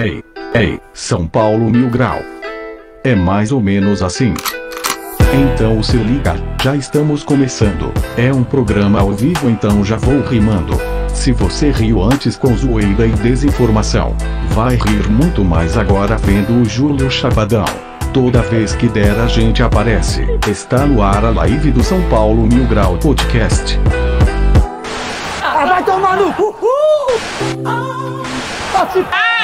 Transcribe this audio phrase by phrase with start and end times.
[0.00, 0.22] Ei,
[0.54, 2.20] ei, São Paulo Mil Grau.
[3.02, 4.32] É mais ou menos assim.
[5.34, 7.92] Então se liga, já estamos começando.
[8.16, 10.80] É um programa ao vivo, então já vou rimando.
[11.12, 14.16] Se você riu antes com zoeira e desinformação,
[14.50, 17.64] vai rir muito mais agora vendo o Júlio Chapadão.
[18.14, 20.24] Toda vez que der a gente aparece.
[20.48, 23.76] Está no ar a live do São Paulo Mil Grau Podcast.
[25.42, 26.54] Ah, vai tomar no cu!
[27.66, 28.22] Uh!
[29.10, 29.37] Ah,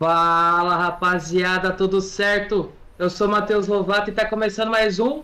[0.00, 2.72] Fala rapaziada, tudo certo?
[2.98, 5.22] Eu sou Matheus Lovato e tá começando mais um.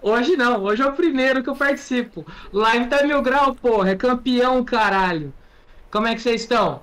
[0.00, 2.24] Hoje não, hoje é o primeiro que eu participo.
[2.50, 5.30] Live tá mil grau, porra, é campeão, caralho.
[5.90, 6.82] Como é que vocês estão?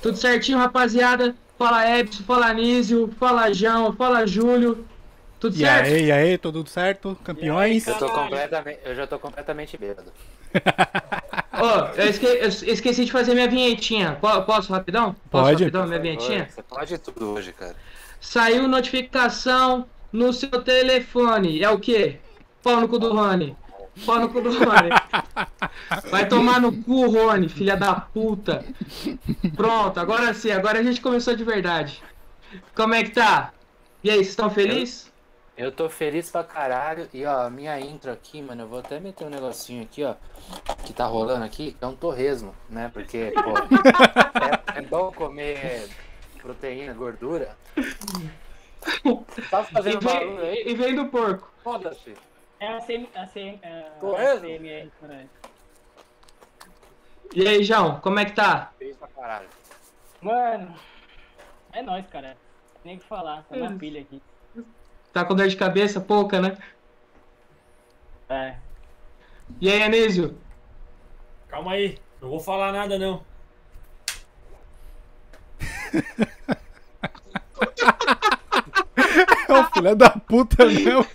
[0.00, 1.34] Tudo certinho, rapaziada?
[1.58, 4.86] Fala Epson, fala Anísio, fala João, fala Júlio.
[5.40, 5.86] Tudo E certo?
[5.86, 7.16] aí, e aí, tudo certo?
[7.24, 7.86] Campeões?
[7.86, 10.12] Eu, tô completamente, eu já tô completamente bêbado.
[11.60, 14.16] Ô, eu, esque- eu esqueci de fazer minha vinhetinha.
[14.20, 15.14] Po- Posso rapidão?
[15.30, 15.64] Posso Pode.
[15.64, 16.48] rapidão minha vinhetinha?
[16.48, 17.76] Você pode tudo hoje, cara.
[18.20, 21.62] Saiu notificação no seu telefone.
[21.62, 22.18] É o quê?
[22.62, 23.56] Pau no cu do Rony.
[24.04, 24.90] Pau no cu do Rony.
[26.10, 28.64] Vai tomar no cu, Rony, filha da puta.
[29.56, 32.02] Pronto, agora sim, agora a gente começou de verdade.
[32.74, 33.52] Como é que tá?
[34.02, 35.10] E aí, vocês estão felizes?
[35.58, 37.08] Eu tô feliz pra caralho.
[37.12, 40.14] E ó, a minha intro aqui, mano, eu vou até meter um negocinho aqui, ó.
[40.86, 42.88] Que tá rolando aqui, é um torresmo, né?
[42.94, 45.88] Porque, pô, é, é bom comer
[46.40, 47.56] proteína, gordura.
[49.50, 50.62] Tá E fazendo barulho vem, aí?
[50.68, 51.52] e vem do porco.
[51.64, 52.14] Foda-se.
[52.60, 54.40] É a CM, a CM, a?
[54.40, 55.30] CMR, caralho.
[57.34, 58.72] E aí, João, como é que tá?
[58.78, 59.48] Feliz pra caralho.
[60.22, 60.72] Mano,
[61.72, 62.36] é nóis, cara.
[62.84, 64.22] Nem o que falar, tá na pilha aqui.
[65.12, 66.00] Tá com dor de cabeça?
[66.00, 66.56] Pouca, né?
[68.28, 68.54] É.
[69.60, 70.36] E aí, Anísio?
[71.48, 73.22] Calma aí, não vou falar nada não.
[79.48, 81.06] É o filho da puta mesmo.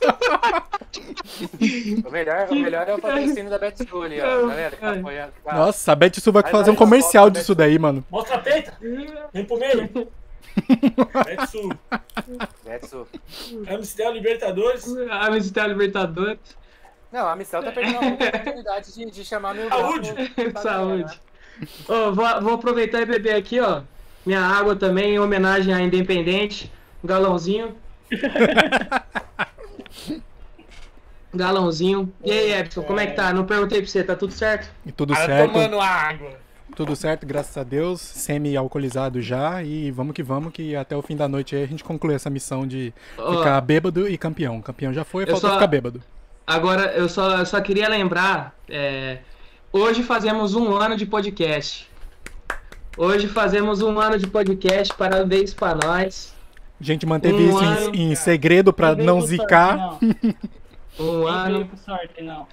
[2.05, 4.47] O melhor, o melhor é o patrocínio da Betsul ali, ó.
[4.47, 5.31] Galera, que tá apoiando.
[5.33, 8.03] que tá- Nossa, a Betsu vai Vai, fazer um comercial disso daí, mano.
[8.09, 8.75] Mostra a peita,
[9.31, 10.11] vem pro meio.
[11.25, 11.69] Betsu,
[12.63, 13.07] Betsul.
[13.67, 14.85] Amistel Libertadores.
[15.09, 16.39] A Mistério Libertadores.
[17.11, 20.13] Não, a missão tá perdendo uma oportunidade de, de chamar meu Saúde!
[20.13, 21.21] grupo pra Saúde.
[21.87, 23.81] Ô, vou, vou aproveitar e beber aqui, ó.
[24.25, 26.71] Minha água também, em homenagem à Independente.
[27.03, 27.75] Um galãozinho.
[31.33, 32.13] galãozinho.
[32.23, 33.33] E aí, Epson, como é que tá?
[33.33, 34.69] Não perguntei pra você, tá tudo certo?
[34.85, 35.51] E tudo Cara certo.
[35.51, 36.37] tomando água.
[36.75, 38.01] Tudo certo, graças a Deus.
[38.01, 39.61] Semi-alcoolizado já.
[39.63, 42.29] E vamos que vamos, que até o fim da noite aí a gente conclui essa
[42.29, 44.59] missão de Ó, ficar bêbado e campeão.
[44.61, 46.01] Campeão já foi, Eu falta só- ficar bêbado.
[46.45, 48.56] Agora, eu só, eu só queria lembrar.
[48.67, 49.19] é,
[49.72, 51.89] hoje fazemos um ano de podcast.
[52.97, 54.94] Hoje fazemos um ano de podcast.
[54.95, 56.33] Parabéns pra nós.
[56.81, 59.78] A gente manteve Um isso ano, em, em segredo pra não com sorte, zicar.
[59.78, 60.00] Não,
[61.00, 61.69] Um ano.
[61.85, 62.45] sorte, não.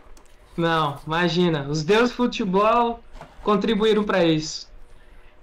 [0.57, 1.67] Não, imagina.
[1.69, 3.01] Os deuses do futebol
[3.43, 4.71] contribuíram para isso.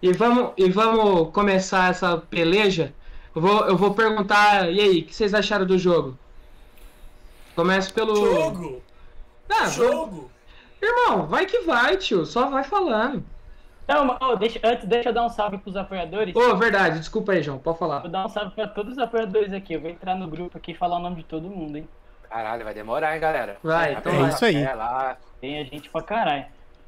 [0.02, 2.94] E vamos, e vamos começar essa peleja.
[3.36, 6.18] Eu vou, eu vou perguntar, e aí, o que vocês acharam do jogo?
[7.56, 8.16] Começo pelo.
[8.16, 8.82] Jogo,
[9.50, 10.32] Ah, jogo.
[10.82, 12.26] Irmão, vai que vai, tio.
[12.26, 13.24] Só vai falando.
[13.88, 16.36] Não, mas, ô, deixa, antes, deixa eu dar um salve pros apoiadores.
[16.36, 17.58] Ô, verdade, desculpa aí, João.
[17.58, 18.00] Pode falar.
[18.00, 19.74] Vou dar um salve pra todos os apoiadores aqui.
[19.74, 21.88] Eu vou entrar no grupo aqui e falar o nome de todo mundo, hein?
[22.30, 23.58] Caralho, vai demorar, hein, galera?
[23.64, 24.58] Vai, então É isso aí.
[24.58, 26.46] É lá, Tem a gente pra caralho.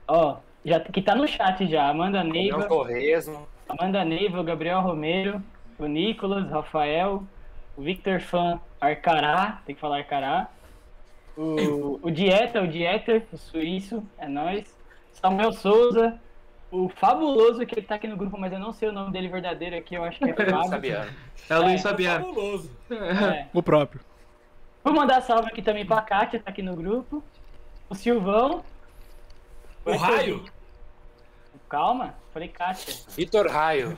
[0.08, 1.90] Ó, já, que tá no chat já.
[1.90, 2.68] Amanda Neiva.
[3.68, 5.42] Amanda Neiva, o Gabriel Romero,
[5.78, 7.24] o Nicolas, Rafael,
[7.78, 10.50] o Victor Fan Arcará, tem que falar Arcará.
[11.38, 14.78] O, o Dieta, o Dieter, o suíço, é nóis.
[15.14, 16.19] Samuel Souza,
[16.72, 19.28] o fabuloso que ele tá aqui no grupo, mas eu não sei o nome dele
[19.28, 20.64] verdadeiro aqui, eu acho que é Fábio.
[20.69, 21.12] Sabiano.
[21.50, 22.25] É o Luiz É, Fabiano.
[22.28, 22.72] Fabuloso.
[22.92, 23.48] É.
[23.53, 24.02] O próprio.
[24.84, 27.24] Vou mandar salve aqui também pra Kátia, tá aqui no grupo.
[27.89, 28.63] O Silvão.
[29.86, 30.46] O raio.
[31.70, 32.94] Calma, falei Kátia.
[33.16, 33.98] Vitor Raio.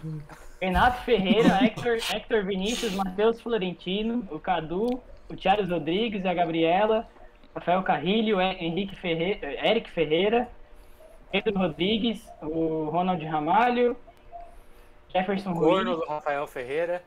[0.61, 7.07] Renato Ferreira, Hector, Hector Vinícius, Matheus Florentino, o Cadu, o Thiago Rodrigues, a Gabriela,
[7.55, 10.47] Rafael Carrilho, Henrique Ferreira, Eric Ferreira,
[11.31, 13.97] Pedro Rodrigues, o Ronald Ramalho,
[15.11, 17.01] Jefferson Corno do Rafael Ferreira.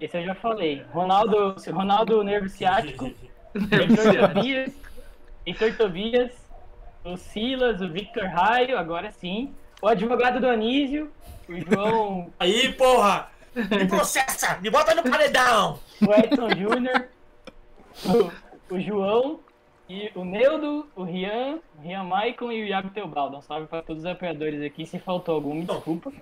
[0.00, 0.84] esse eu já falei.
[0.92, 3.06] Ronaldo, Ronaldo Nervo Ciático,
[3.54, 4.72] Heitor Tobias,
[5.46, 6.49] Heitor Tobias,
[7.04, 11.10] o Silas, o Victor Raio, agora sim, o advogado do Anísio,
[11.48, 13.30] o João Aí, porra.
[13.54, 15.78] Me processa, me bota no paredão.
[16.00, 17.08] o Edson Júnior,
[18.06, 19.40] o, o João,
[19.90, 23.38] e o Neudo, o Rian, o Rian Maicon e o Iago Teobaldo.
[23.38, 24.86] Um salve pra todos os apoiadores aqui.
[24.86, 26.12] Se faltou algum, me desculpa.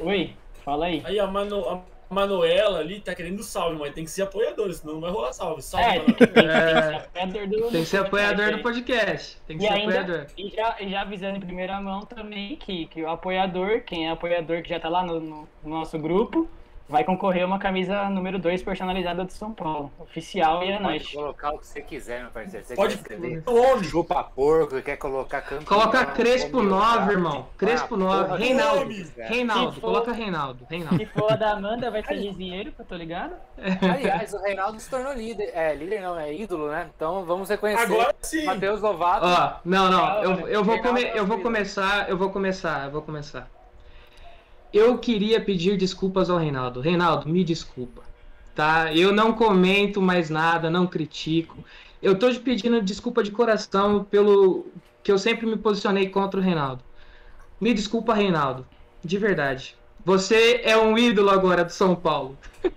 [0.00, 0.34] Oi,
[0.64, 1.00] fala aí.
[1.04, 4.94] Aí a, Mano, a Manuela ali tá querendo salve, mas tem que ser apoiador, senão
[4.94, 5.60] não vai rolar salve.
[5.62, 6.12] Salve, É, Manuela.
[6.14, 7.00] tem, tem, É.
[7.00, 9.36] tem que ser apoiador do Tem que ser apoiador do podcast.
[9.46, 10.26] Tem que E ser ainda, apoiador.
[10.38, 14.62] e já, já avisando em primeira mão também que, que o apoiador, quem é apoiador
[14.62, 16.48] que já tá lá no, no- no nosso grupo,
[16.88, 19.90] vai concorrer uma camisa número 2 personalizada do São Paulo.
[19.98, 21.12] Oficial e é Pode nóis.
[21.12, 22.64] colocar o que você quiser, meu parceiro.
[22.64, 23.84] Você Pode quer escrever Nome.
[23.84, 25.64] chupa porco, quer colocar campeão.
[25.64, 27.46] Coloca Crespo humildade, 9, irmão.
[27.58, 28.24] Crespo ah, 9.
[28.24, 28.94] porra, Reinaldo.
[29.16, 29.72] Reinaldo.
[29.72, 30.66] For- Coloca Reinaldo.
[30.70, 30.98] Reinaldo.
[30.98, 33.34] Se for a da Amanda, vai ser Lisieiro, que eu tô ligado.
[33.82, 35.50] Aliás, o Reinaldo se tornou líder.
[35.54, 36.88] É, líder não, é ídolo, né?
[36.94, 37.82] Então vamos reconhecer.
[37.84, 38.44] Agora sim.
[38.44, 39.26] Matheus Lovato.
[39.26, 41.42] Ó, não, não, eu, eu vou, come, eu vou Assunção.
[41.42, 43.48] começar, eu vou começar, eu vou começar.
[44.72, 46.80] Eu queria pedir desculpas ao Reinaldo.
[46.80, 48.02] Reinaldo, me desculpa,
[48.54, 48.92] tá?
[48.92, 51.64] Eu não comento mais nada, não critico.
[52.02, 54.66] Eu tô te pedindo desculpa de coração pelo
[55.02, 56.82] que eu sempre me posicionei contra o Reinaldo.
[57.60, 58.66] Me desculpa, Reinaldo,
[59.02, 59.76] de verdade.
[60.04, 62.38] Você é um ídolo agora do São Paulo.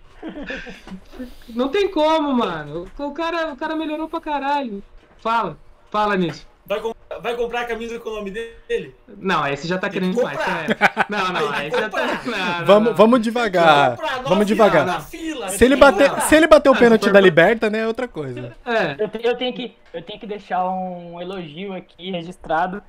[1.50, 2.88] Não tem como, mano.
[2.98, 4.82] O cara, o cara melhorou pra caralho.
[5.18, 5.58] Fala,
[5.92, 6.49] fala nisso.
[6.70, 8.96] Vai, com- vai comprar a camisa com o nome dele?
[9.18, 10.38] Não, esse já tá Tem querendo que demais.
[10.38, 10.70] comprar.
[10.70, 11.06] é.
[11.10, 12.22] Não, não, que esse já tá.
[12.26, 12.96] Não, não, Vamos, não.
[12.96, 13.96] vamos devagar.
[13.98, 14.86] Comprar, Vamos devagar.
[14.86, 16.22] na fila, Se ele bater, comprar.
[16.28, 18.56] se ele bater o Ah, pênalti da Liberta, né, é outra coisa.
[18.66, 18.96] É.
[19.04, 22.84] Eu, eu tenho que, eu tenho que deixar um elogio aqui registrado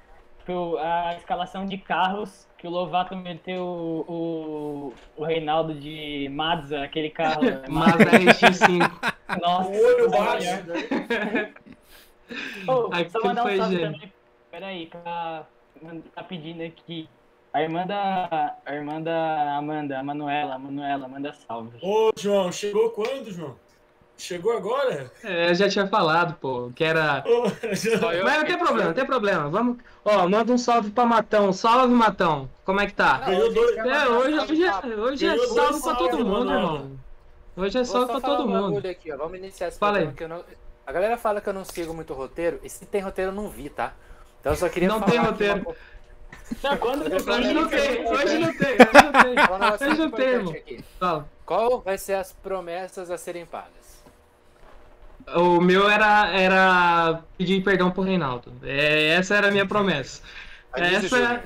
[0.44, 6.82] pro, a escalação de carros que o Lovato meteu o, o, o Reinaldo de Mazda,
[6.84, 7.42] aquele carro.
[7.42, 7.62] né?
[7.66, 8.90] Mazda RX5.
[9.40, 10.46] Nossa, O olho baixo.
[12.66, 13.92] Ô, Aquilo só mandar um salve gênio.
[13.92, 14.12] também.
[14.50, 15.46] Peraí, pra,
[16.14, 17.08] tá pedindo aqui.
[17.52, 18.56] A irmã da.
[18.64, 21.78] A irmã da Amanda, a Manuela, a Manuela, manda salve.
[21.82, 23.56] Ô, João, chegou quando, João?
[24.16, 25.10] Chegou agora?
[25.24, 27.24] É, eu já tinha falado, pô, que era.
[27.26, 27.46] Ô,
[28.12, 29.48] eu Mas não tem problema, não tem problema.
[29.48, 29.78] Vamos.
[30.04, 31.52] Ó, manda um salve pra Matão.
[31.52, 32.48] Salve, Matão.
[32.64, 33.18] Como é que tá?
[33.18, 33.76] Ganhou dois.
[33.78, 36.90] É, hoje, hoje, é, hoje é salve pra todo mundo, irmão.
[37.56, 38.74] Hoje é salve pra todo mundo.
[38.74, 39.16] bagulho aqui, ó.
[39.16, 40.56] Vamos iniciar esse Fala programa aí.
[40.90, 43.48] A galera fala que eu não sigo muito roteiro, e se tem roteiro eu não
[43.48, 43.92] vi, tá?
[44.40, 45.54] Então eu só queria Não falar tem aqui roteiro.
[45.60, 45.76] uma-
[46.70, 50.38] Não, quando Hoje Hoje não tem, hoje não tem, hoje não tem.
[50.38, 50.84] Hoje não tem.
[51.46, 54.02] Qual vai ser as promessas a serem pagas?
[55.36, 58.52] O meu era, era pedir perdão pro Reinaldo.
[58.64, 60.22] É, essa era a minha promessa.
[60.74, 61.44] Essa.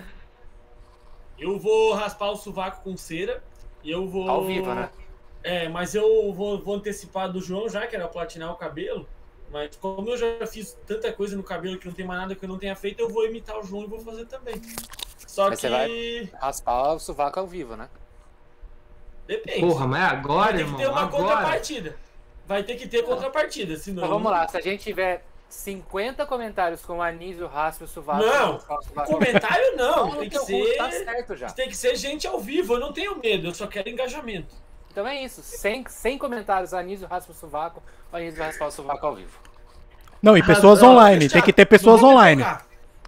[1.38, 3.44] Eu vou raspar o sovaco com cera.
[3.82, 4.26] E eu vou.
[4.26, 4.88] Ao vivo, né?
[5.42, 9.06] É, mas eu vou, vou antecipar do João já, que era platinar o cabelo.
[9.54, 12.44] Mas como eu já fiz tanta coisa no cabelo que não tem mais nada que
[12.44, 14.60] eu não tenha feito, eu vou imitar o João e vou fazer também.
[15.28, 15.68] Só Mas que.
[15.68, 17.88] você vai- Raspar o sovaco ao vivo, né?
[19.28, 19.60] Depende.
[19.60, 20.76] Porra, mas agora, vai ter irmão.
[20.76, 21.22] que ter uma agora.
[21.22, 21.96] contrapartida.
[22.48, 24.02] Vai ter que ter contrapartida, senão.
[24.02, 28.24] Então vamos lá, se a gente tiver 50 comentários com o Anísio, raspa o sovaco.
[28.26, 29.06] Não, o.
[29.06, 30.76] Comentário não, tem que cu, ser.
[30.78, 31.46] Tá certo já.
[31.50, 34.63] Tem que ser gente ao vivo, eu não tenho medo, eu só quero engajamento.
[34.94, 37.82] Então é isso, 100, 100 comentários, Anísio raspa o sovaco,
[38.12, 39.36] o Anísio vai raspar o sovaco ao vivo.
[40.22, 41.28] Não, e pessoas Razão, online.
[41.28, 42.46] Tem que ter pessoas online.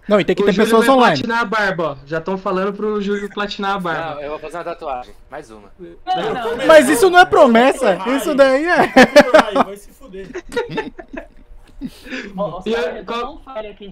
[0.05, 1.15] Não, e tem que O ter Júlio pessoas online.
[1.15, 1.97] platinar a barba, ó.
[2.05, 4.15] Já estão falando pro Júlio platinar a barba.
[4.15, 5.71] Não, eu vou fazer uma tatuagem, mais uma.
[5.79, 6.67] Não, não, não.
[6.67, 7.97] Mas isso não é promessa.
[8.17, 8.79] Isso daí é.
[8.79, 10.27] Ai, vai se fuder.
[12.65, 13.41] E já qual-.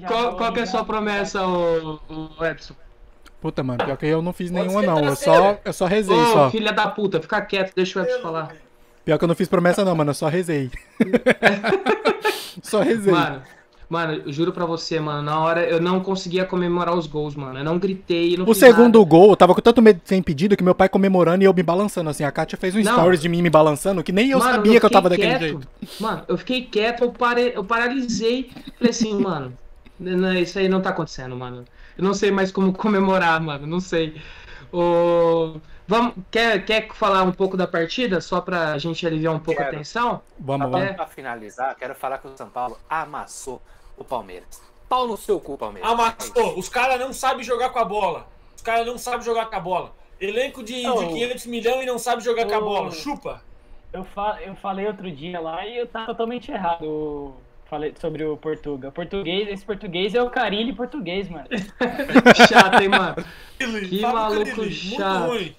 [0.05, 2.75] Qual, qual que é a sua promessa, ô, ô Epson?
[3.45, 5.05] Puta, mano, pior que eu não fiz nenhuma, não.
[5.05, 6.49] Eu só, eu só rezei, Ô, só.
[6.49, 8.55] filha da puta, fica quieto, deixa o Epson falar.
[9.05, 10.09] Pior que eu não fiz promessa, não, mano.
[10.09, 10.71] Eu só rezei.
[12.63, 13.13] só rezei.
[13.13, 13.43] Mano,
[13.87, 17.59] mano, eu juro pra você, mano, na hora eu não conseguia comemorar os gols, mano.
[17.59, 19.09] Eu não gritei, não O fiz segundo nada.
[19.11, 21.53] gol, eu tava com tanto medo de ser impedido que meu pai comemorando e eu
[21.53, 22.23] me balançando assim.
[22.23, 22.93] A Kátia fez um Não.
[22.93, 25.41] stories de mim me balançando que nem eu Mano, sabia que eu tava daquele quieto.
[25.41, 25.67] jeito.
[25.99, 27.51] Mano, eu fiquei quieto, eu, pare...
[27.53, 28.49] eu paralisei.
[28.79, 29.53] Falei assim, mano,
[29.99, 31.63] não, isso aí não tá acontecendo, mano.
[31.97, 34.19] Eu não sei mais como comemorar, mano, não sei.
[34.71, 39.61] Ô, Vamos, quer, quer falar um pouco da partida, só pra gente aliviar um pouco
[39.61, 39.77] a Quero.
[39.77, 40.21] tensão?
[40.39, 40.91] Vamos, Pra, vamos.
[40.91, 40.93] É.
[40.93, 43.61] pra finalizar, quero falar que o São Paulo amassou
[43.95, 44.61] o Palmeiras.
[44.89, 45.91] Pau no seu cu, Palmeiras.
[45.91, 46.57] Amassou.
[46.57, 48.27] Os caras não sabem jogar com a bola.
[48.55, 49.93] Os caras não sabem jogar com a bola.
[50.19, 50.97] Elenco de, de Não.
[50.97, 52.91] 500 milhões e não sabe jogar com a bola.
[52.91, 53.41] Chupa.
[53.93, 57.35] Eu, fa eu falei outro dia lá e eu tava totalmente errado.
[57.65, 58.91] Falei sobre o Portugal.
[58.91, 61.47] Português, esse português é o Carilli português, mano.
[62.47, 63.15] Chato, hein, mano?
[63.57, 65.55] Que maluco Carilli, chato.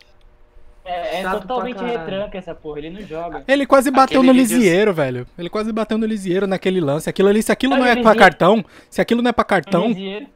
[0.84, 3.44] É, é Chato totalmente retranca essa porra, ele não joga.
[3.48, 5.26] Ele quase bateu Aquele no Lisieiro, velho.
[5.36, 7.10] Ele quase bateu no Lisieiro naquele lance.
[7.10, 10.26] Aquilo ali, se aquilo não é pra cartão, se aquilo não é pra cartão, Lisieiro,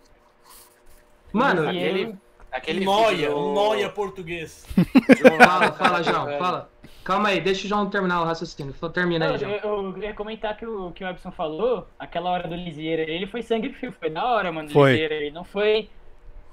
[1.33, 2.19] Mano, Lisieiro, Aquele,
[2.51, 4.67] aquele Noia, vídeo um noia português.
[4.77, 4.83] um
[5.39, 6.70] fala, fala, João, fala.
[7.05, 8.75] Calma aí, deixa o João terminar o raciocínio.
[8.93, 9.51] Termina aí, João.
[9.53, 13.27] eu, eu ia comentar que o que o Ebson falou, aquela hora do Lisieira, ele
[13.27, 14.69] foi sangue frio, foi da hora, mano.
[14.69, 14.93] do Foi.
[14.93, 15.89] Lisieira, ele não foi.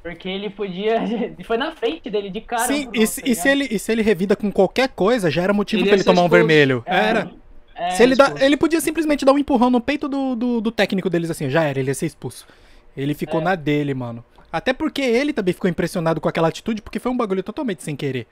[0.01, 1.01] Porque ele podia.
[1.43, 2.61] Foi na frente dele, de cara.
[2.65, 4.87] Sim, pro e, gol, se- tá e se ele, e se ele revida com qualquer
[4.89, 6.47] coisa, já era motivo Ele pra ele tomar um expulso.
[6.47, 6.83] vermelho.
[6.85, 7.31] É, Era.
[7.75, 10.71] é, Se ele, dá, ele podia simplesmente dar um empurrão no peito do, do, do
[10.71, 12.47] técnico deles assim, já era, ele ia ser expulso.
[12.95, 13.43] Ele ficou É.
[13.43, 14.23] na dele, mano.
[14.53, 17.95] Até porque ele também ficou impressionado com aquela atitude, porque foi um bagulho totalmente sem
[17.95, 18.27] querer.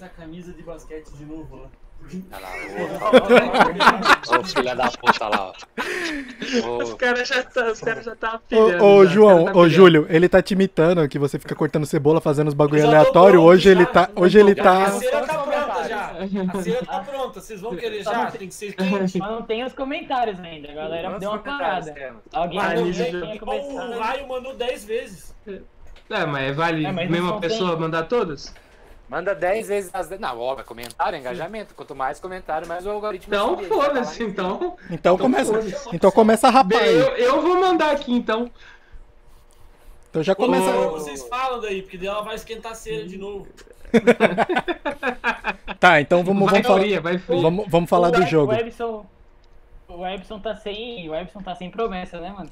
[0.00, 1.66] Essa camisa de basquete de novo lá.
[2.32, 2.48] Olha lá,
[4.34, 5.52] ô, ô, filha da puta lá, ó.
[6.82, 9.52] Os Ô, caras já tá, os caras já tá Ô, pilhando, ô, já, João, tá
[9.58, 9.68] ô.
[9.68, 13.32] Júlio, ele tá te imitando, que você fica cortando cebola, fazendo os bagulho aleatório.
[13.40, 13.86] pronto, Hoje ele já.
[13.90, 14.08] tá.
[14.16, 14.90] Hoje ele A tá.
[14.92, 16.06] cera tá pronta já.
[16.12, 17.40] A cera tá pronta.
[17.42, 18.30] Vocês vão querer já?
[18.30, 19.18] Tem que ser quente.
[19.18, 21.94] Mas não tem os comentários ainda, a galera deu uma parada.
[22.32, 23.98] Alguém o?
[23.98, 25.34] Raio mandou 10 vezes.
[26.08, 28.54] É, mas vale É, mas mesma não tem- pessoa mandar todos?
[29.10, 30.20] Manda 10 vezes as 10.
[30.20, 31.74] Não, óbvio, comentário, engajamento.
[31.74, 33.34] Quanto mais comentário, mais o algoritmo.
[33.34, 34.30] Então foda-se, falar.
[34.30, 34.76] então.
[34.88, 35.52] Então começa.
[35.92, 37.20] Então começa a rapar Eu, aí.
[37.24, 38.48] eu vou mandar aqui então.
[40.10, 40.70] Então já começa.
[40.70, 43.48] Ô, Vocês falam daí, porque daí ela vai esquentar a cera de novo.
[45.80, 46.80] Tá, então vamos, vai vamos falar.
[46.80, 47.40] fria, vai fria.
[47.40, 48.52] Vamos, vamos falar O do jogo.
[48.52, 49.06] O Ebson,
[49.88, 51.08] o Ebson tá sem.
[51.08, 52.50] O Ebson tá sem promessa, né, mano?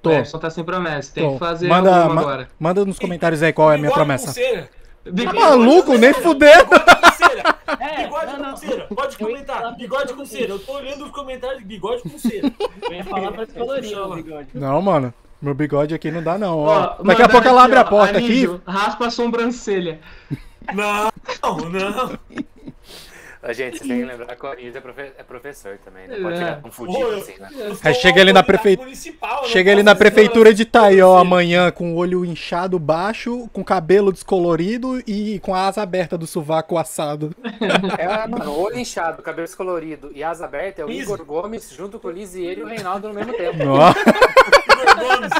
[0.00, 0.10] Tô.
[0.10, 1.32] É, só tá sem promessa, tem tô.
[1.34, 2.48] que fazer Manda, alguma ma- agora.
[2.58, 4.26] manda nos comentários aí qual é a minha promessa.
[4.28, 4.70] com cera.
[5.04, 5.98] Tá maluco?
[5.98, 6.68] Nem fudendo!
[6.70, 7.56] Bigode com cera.
[7.80, 8.50] É, Bigode não, não.
[8.50, 8.86] com cera.
[8.94, 9.76] Pode comentar.
[9.76, 10.48] Bigode com cera.
[10.50, 12.52] Eu tô olhando os comentários de bigode com cera.
[12.82, 14.48] Eu ia falar pra descolorir o bigode.
[14.54, 15.12] Não, mano.
[15.40, 16.58] Meu bigode aqui não dá, não.
[16.60, 18.48] Ó, Ó, Daqui a pouco ela abre ó, a porta aqui.
[18.64, 19.98] Raspa a sobrancelha.
[20.72, 21.10] Não,
[21.68, 22.18] não.
[23.50, 26.16] Gente, vocês têm que lembrar que o Anísio é, profe- é professor também, né?
[26.22, 26.38] Pode É.
[26.38, 27.48] chegar confundido Ô, eu- assim, né?
[27.82, 30.64] Aí chega ele na eu não Chega ele posso na prefeitura de
[31.14, 31.20] você.
[31.20, 36.24] amanhã com o olho inchado baixo, com cabelo descolorido e com a asa aberta do
[36.26, 37.34] sovaco assado.
[37.98, 40.90] É, mano, olho inchado, cabelo descolorido e asa aberta é o.
[40.90, 43.56] Igor Gomes junto com o Lisieiro e o Reinaldo no mesmo tempo.
[43.58, 45.32] Igor Gomes.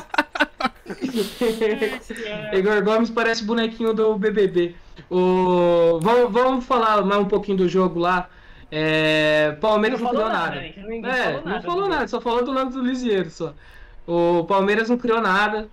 [2.52, 4.74] Igor Gomes parece bonequinho do BBB.
[5.10, 5.98] O...
[6.00, 8.28] Vamos, vamos falar mais um pouquinho do jogo lá.
[8.70, 9.52] É...
[9.60, 10.88] Palmeiras não, Não falou criou nada, nada.
[10.88, 13.54] ninguém É, falou não nada falou do nada, só falou do lado do Lisieiro só.
[14.06, 15.68] O Palmeiras não criou nada.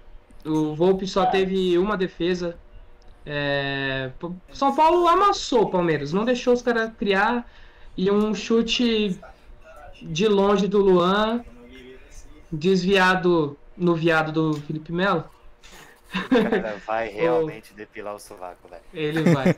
[0.46, 2.58] O Volpe só teve uma defesa.
[3.26, 4.12] É...
[4.52, 7.50] São Paulo amassou o Palmeiras, não deixou os caras criar.
[7.98, 9.20] E um chute
[10.02, 11.44] de longe do Luan,
[12.52, 15.24] desviado no viado do Felipe Melo.
[16.12, 18.82] Cara, vai realmente depilar o sovaco, velho.
[18.94, 19.56] Ele vai.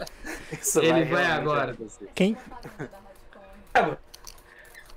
[0.60, 1.76] Isso Ele vai realmente agora.
[2.14, 2.36] quem?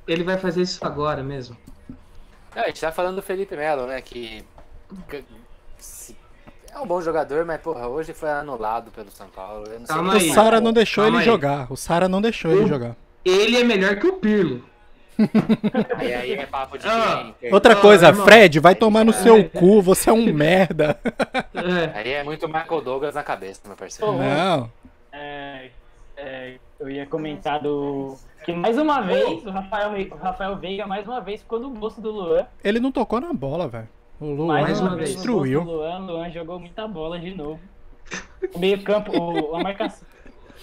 [0.08, 1.58] Ele vai fazer isso agora mesmo.
[2.56, 4.02] Não, a gente tá falando do Felipe Melo, né?
[4.02, 4.44] Que.
[6.74, 9.66] É um bom jogador, mas, porra, hoje foi anulado pelo São Paulo.
[9.68, 10.34] Eu não sei Calma O.
[10.34, 11.32] Sara não deixou Calma ele aí.
[11.34, 11.72] jogar.
[11.72, 12.68] O Sara não deixou ele Uh.
[12.68, 12.96] jogar.
[13.26, 14.64] Ele é melhor que o Pirlo.
[15.98, 17.32] Aí, aí é papo de Ah.
[17.52, 18.26] Outra Não, coisa, irmão.
[18.26, 21.00] Fred, vai tomar no seu cu, você é um merda.
[21.54, 21.92] É.
[22.00, 24.12] Aí é muito Michael Douglas na cabeça, meu parceiro.
[24.14, 24.72] Não.
[25.12, 25.70] É,
[26.16, 28.16] é, eu ia comentar do.
[28.46, 32.00] Que mais uma vez, o Rafael, o Rafael Veiga mais uma vez ficou no bolso
[32.00, 32.46] do Luan.
[32.64, 33.90] Ele não tocou na bola, velho.
[34.20, 35.64] O Luan Mais uma vez no destruiu.
[35.64, 36.00] do Luan.
[36.00, 37.60] O Luan jogou muita bola de novo.
[38.54, 40.08] O meio campo, o, a marcação.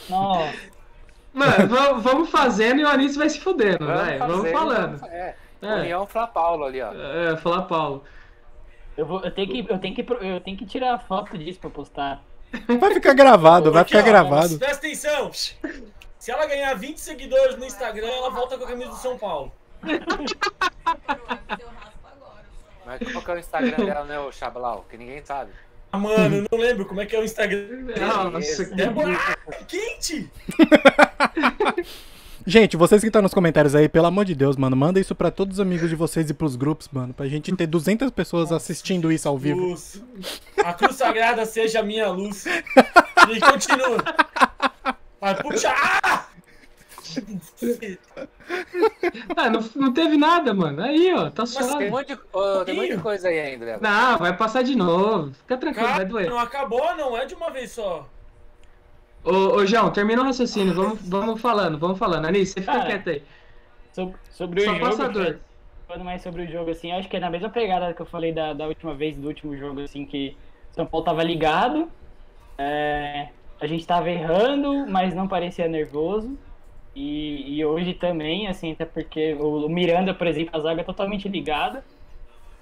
[0.09, 0.53] Nossa,
[1.35, 4.19] Mano, vamos, fazendo e o Anísio vai se fudendo, vai.
[4.19, 4.97] Vamos fazer, falando.
[4.99, 5.37] vamos- É.
[5.63, 5.75] É.
[5.77, 6.93] União Fla Paulo ali, ó.
[6.93, 8.05] É, falar Paulo.
[8.97, 11.71] eu, vou, eu, tenho que, eu, tenho que, eu tenho que tirar foto disso pra
[11.71, 12.23] postar.
[12.79, 14.59] Vai ficar gravado, vai ficar ó, gravado.
[14.59, 15.31] Presta atenção.
[15.33, 19.51] Se ela ganhar 20 seguidores no Instagram, ela volta com a camisa do São Paulo.
[22.87, 24.85] Mas qual que é o Instagram dela, né, o Xablau?
[24.89, 25.51] Que ninguém sabe.
[25.95, 27.85] Ah, mano, eu não lembro como é que é o Instagram.
[28.33, 30.29] Nossa, que É ah, quente!
[32.45, 35.31] Gente, vocês que estão nos comentários aí, pelo amor de Deus, mano, manda isso pra
[35.31, 39.13] todos os amigos de vocês e pros grupos, mano, pra gente ter 200 pessoas assistindo
[39.13, 39.61] isso ao vivo.
[39.61, 40.03] Luz.
[40.65, 42.45] A cruz sagrada seja a minha luz.
[42.45, 44.03] E continua.
[45.21, 45.73] Vai, puxa!
[45.75, 46.27] Ah!
[49.37, 50.83] Ah, não, não teve nada, mano.
[50.83, 51.91] Aí, ó, tá Tem um suave.
[51.91, 53.79] monte de, ô, tem um monte de coisa aí ainda, Léo.
[53.81, 55.33] Não, vai passar de novo.
[55.33, 56.31] Fica tranquilo, vai Cara, doer.
[56.31, 58.09] não acabou, não é de uma vez só.
[59.25, 60.75] Ô, ô, João, termina o raciocínio.
[60.75, 62.27] Vamos, vamos falando, vamos falando.
[62.27, 63.23] Anísio, você fica Cara, quieto aí.
[63.93, 64.85] Sobre, sobre o Só jogo.
[64.87, 65.37] passador.
[65.87, 68.33] Falando mais sobre o jogo, assim, acho que é na mesma pegada que eu falei
[68.33, 70.37] da, da última vez, do último jogo, assim, que
[70.73, 71.91] São Paulo tava ligado,
[72.57, 73.29] é,
[73.61, 76.39] a gente tava errando, mas não parecia nervoso.
[76.95, 80.85] E, e hoje também, assim, até porque o, o Miranda, por exemplo, a zaga é
[80.85, 81.85] totalmente ligada.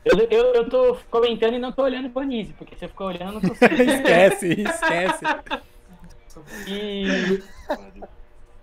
[0.04, 3.04] Eu, eu, eu tô comentando e não tô olhando pro Anísio, porque se eu ficar
[3.04, 3.74] olhando, eu não consigo.
[3.82, 5.24] esquece, esquece.
[6.66, 7.42] E,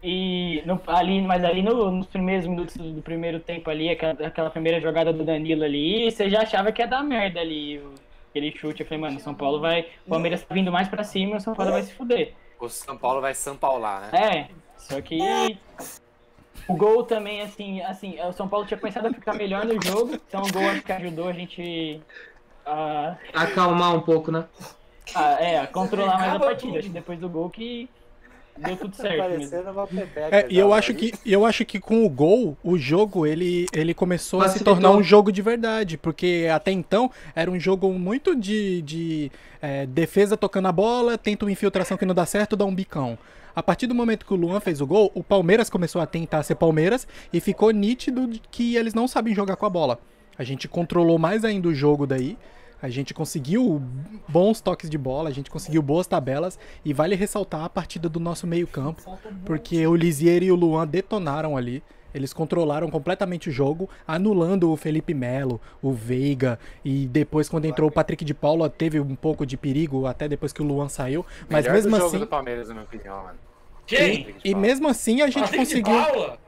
[0.01, 4.13] E no- ali, mas ali no- nos primeiros minutos do, do primeiro tempo ali, aquela,
[4.25, 7.81] aquela primeira jogada do Danilo ali, você já achava que ia dar merda ali.
[8.29, 9.87] Aquele chute, eu falei, mano, o São Paulo vai.
[10.05, 12.33] O Palmeiras tá vindo mais pra cima, o São Paulo vai se fuder.
[12.59, 14.19] O São Paulo vai São Paular, né?
[14.19, 14.47] É,
[14.79, 15.57] só que
[16.67, 20.13] o gol também, assim, assim, o São Paulo tinha começado a ficar melhor no jogo,
[20.27, 22.01] então o gol acho que ajudou a gente
[22.65, 24.45] a, Acalmar um pouco, né?
[25.15, 26.79] a- é, a controlar mais a partida.
[26.79, 27.89] Acho que depois do gol que
[28.57, 29.55] deu tudo certo.
[30.31, 33.93] É, e eu acho que eu acho que com o gol, o jogo ele, ele
[33.93, 38.35] começou a se tornar um jogo de verdade, porque até então era um jogo muito
[38.35, 39.31] de, de
[39.61, 43.17] é, defesa tocando a bola, tenta uma infiltração que não dá certo, dá um bicão.
[43.59, 46.43] A partir do momento que o Luan fez o gol, o Palmeiras começou a tentar
[46.43, 49.99] ser Palmeiras e ficou nítido que eles não sabem jogar com a bola.
[50.37, 52.37] A gente controlou mais ainda o jogo daí.
[52.81, 53.83] A gente conseguiu
[54.29, 58.17] bons toques de bola, a gente conseguiu boas tabelas e vale ressaltar a partida do
[58.17, 59.03] nosso meio-campo,
[59.43, 61.83] porque o Lisier e o Luan detonaram ali.
[62.13, 67.89] Eles controlaram completamente o jogo, anulando o Felipe Melo, o Veiga, e depois, quando entrou
[67.89, 71.25] o Patrick de Paula, teve um pouco de perigo, até depois que o Luan saiu.
[71.49, 72.19] Mas Melhor mesmo do jogo assim.
[72.19, 73.48] do Palmeiras, na minha opinião, mano.
[73.89, 74.35] Quem?
[74.43, 75.95] E mesmo assim a gente conseguiu.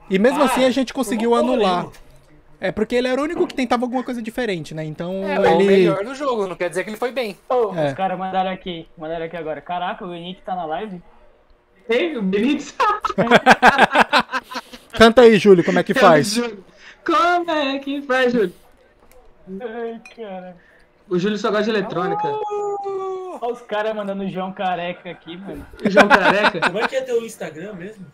[0.09, 1.87] E mesmo Ah, assim a gente conseguiu anular.
[2.59, 4.83] É porque ele era o único que tentava alguma coisa diferente, né?
[4.85, 5.63] Então É, o ele.
[5.63, 7.35] melhor do jogo, não quer dizer que ele foi bem.
[7.49, 7.87] Ô, É.
[7.87, 9.59] Os caras mandaram aqui, mandaram aqui agora.
[9.61, 11.01] Caraca, o Henrique tá na live?
[11.89, 12.75] Ei, o Benítez.
[14.93, 16.39] Canta aí, Júlio, como é que faz?
[17.03, 18.53] Como é que faz, Júlio?
[19.59, 20.55] Ai, cara.
[21.09, 22.21] O Júlio só gosta de eletrônica.
[23.41, 25.65] Olha os caras mandando o João Careca aqui, mano.
[25.85, 26.61] João Careca.
[26.61, 28.05] Como é que é teu Instagram mesmo?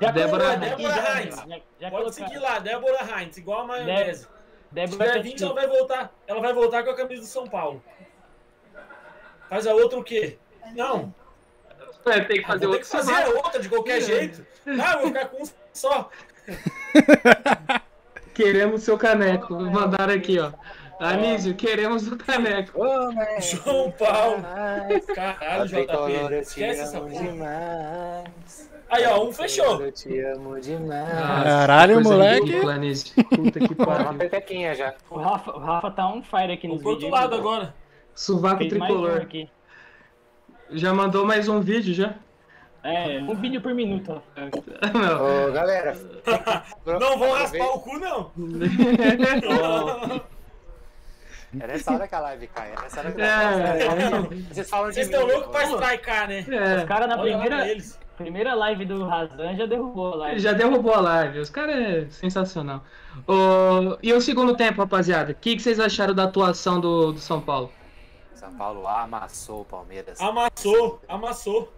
[0.00, 1.36] Já Débora Débora já, Heinz.
[1.36, 2.12] já, já Pode colocaram.
[2.12, 4.22] seguir lá, Débora Heinz, igual a maionese.
[4.24, 4.28] Se
[4.72, 6.12] Débora tiver 20, ela vai voltar.
[6.26, 7.82] Ela vai voltar com a camisa do São Paulo.
[9.48, 10.36] Faz a outra o quê?
[10.74, 11.14] Não.
[12.06, 14.46] É, tem que Ah, fazer ter outro que fazer a outra de qualquer jeito.
[14.66, 16.10] Ah, eu vou ficar com um só.
[18.34, 19.54] Queremos seu caneco.
[19.54, 20.52] Mandaram aqui, ó.
[21.00, 22.78] Anísio, queremos o caneco.
[23.40, 24.42] João Paulo.
[25.14, 26.12] Caralho, JP.
[26.12, 27.22] eu te Esquece essa porra.
[27.22, 28.70] demais.
[28.90, 29.80] Aí, ó, um fechou.
[29.82, 31.08] Eu te amo demais.
[31.12, 32.52] Caralho, Coisa moleque.
[33.36, 34.14] Puta que pariu.
[34.18, 34.94] pepequinha já.
[35.10, 37.74] O Rafa, o Rafa tá on fire aqui nos Vou pro outro lado agora.
[38.14, 39.20] Fez um tricolor.
[39.20, 39.48] aqui.
[40.72, 42.14] Já mandou mais um vídeo, já?
[42.82, 44.20] É, um vídeo por minuto.
[44.36, 45.48] Não.
[45.48, 45.96] Ô, galera.
[46.86, 48.30] Não vão raspar o cu, não.
[51.60, 52.72] É nessa hora que a live cai.
[52.72, 54.38] É nessa hora que a É, live cai.
[54.52, 55.74] Vocês falam de Vocês estão loucos pra pô.
[55.76, 56.44] strikear, né?
[56.48, 56.76] é.
[56.78, 57.98] Os caras na Olha primeira, eles.
[58.16, 60.40] primeira live do Razan já derrubou a live.
[60.40, 61.38] Já derrubou a live.
[61.38, 62.82] Os caras é sensacional.
[63.26, 65.32] Ô, e o segundo tempo, rapaziada?
[65.32, 67.72] O que, que vocês acharam da atuação do, do São Paulo?
[68.34, 70.20] São Paulo amassou o Palmeiras.
[70.20, 71.72] Amassou, amassou,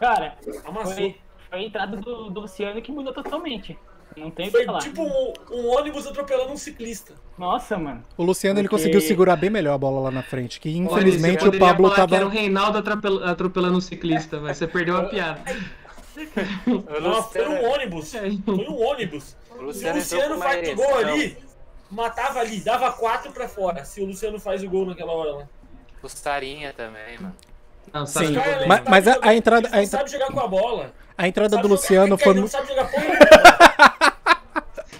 [0.00, 0.94] Cara, amassou.
[0.94, 3.78] foi, foi a entrada do, do Luciano que mudou totalmente.
[4.16, 4.80] Não tem Foi falar.
[4.80, 7.14] tipo um, um ônibus atropelando um ciclista.
[7.38, 8.02] Nossa, mano.
[8.16, 10.78] O Luciano ele Porque- conseguiu segurar bem melhor a bola lá na frente, que Olha,
[10.78, 12.40] infelizmente você o Pablo falar que Era o tava.
[12.40, 15.40] Reinaldo atropel- atropelando um ciclista, mas você perdeu a piada.
[16.66, 18.12] Não, foi Luciano, um ônibus.
[18.12, 19.36] Foi um ônibus.
[19.50, 21.38] o Se o Luciano Luciano faz o gol ali,
[21.90, 23.84] matava ali, dava quatro pra fora.
[23.84, 25.48] Se o Luciano faz o gol naquela hora lá.
[26.02, 27.34] O Sarinha também, mano.
[27.92, 30.10] Não, sabe Sim, Cara, ele mas- mas a- a entrada- ele não a entra- sabe
[30.10, 30.92] jogar com a bola.
[31.18, 32.34] A entrada Sabe do Luciano ele foi.
[32.34, 33.89] Não sabe jogar porra.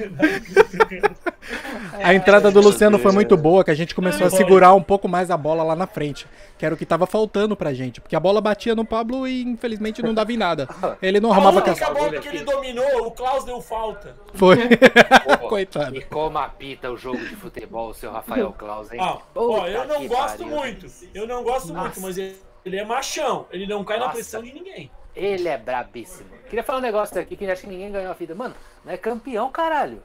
[2.02, 5.08] A entrada do Luciano foi muito boa, que a gente começou a segurar um pouco
[5.08, 6.26] mais a bola lá na frente,
[6.58, 9.42] que era o que tava faltando pra gente, porque a bola batia no Pablo e
[9.42, 10.68] infelizmente não dava em nada.
[11.02, 11.94] Ele não A arrumava com única a...
[11.94, 14.16] bola que ele dominou, o Klaus deu falta.
[14.34, 14.56] Foi.
[15.48, 15.96] Coitado.
[15.96, 19.00] E como apita o jogo de futebol, o seu Rafael Claus, hein?
[19.02, 20.56] Ah, ó, eu não gosto pariu.
[20.56, 20.86] muito.
[21.14, 23.46] Eu não gosto muito, mas ele, ele é machão.
[23.50, 24.16] Ele não cai na Nossa.
[24.16, 24.90] pressão de ninguém.
[25.14, 26.28] Ele é brabíssimo.
[26.48, 28.34] Queria falar um negócio aqui que acho que ninguém ganhou a vida.
[28.34, 30.02] Mano, não é campeão, caralho.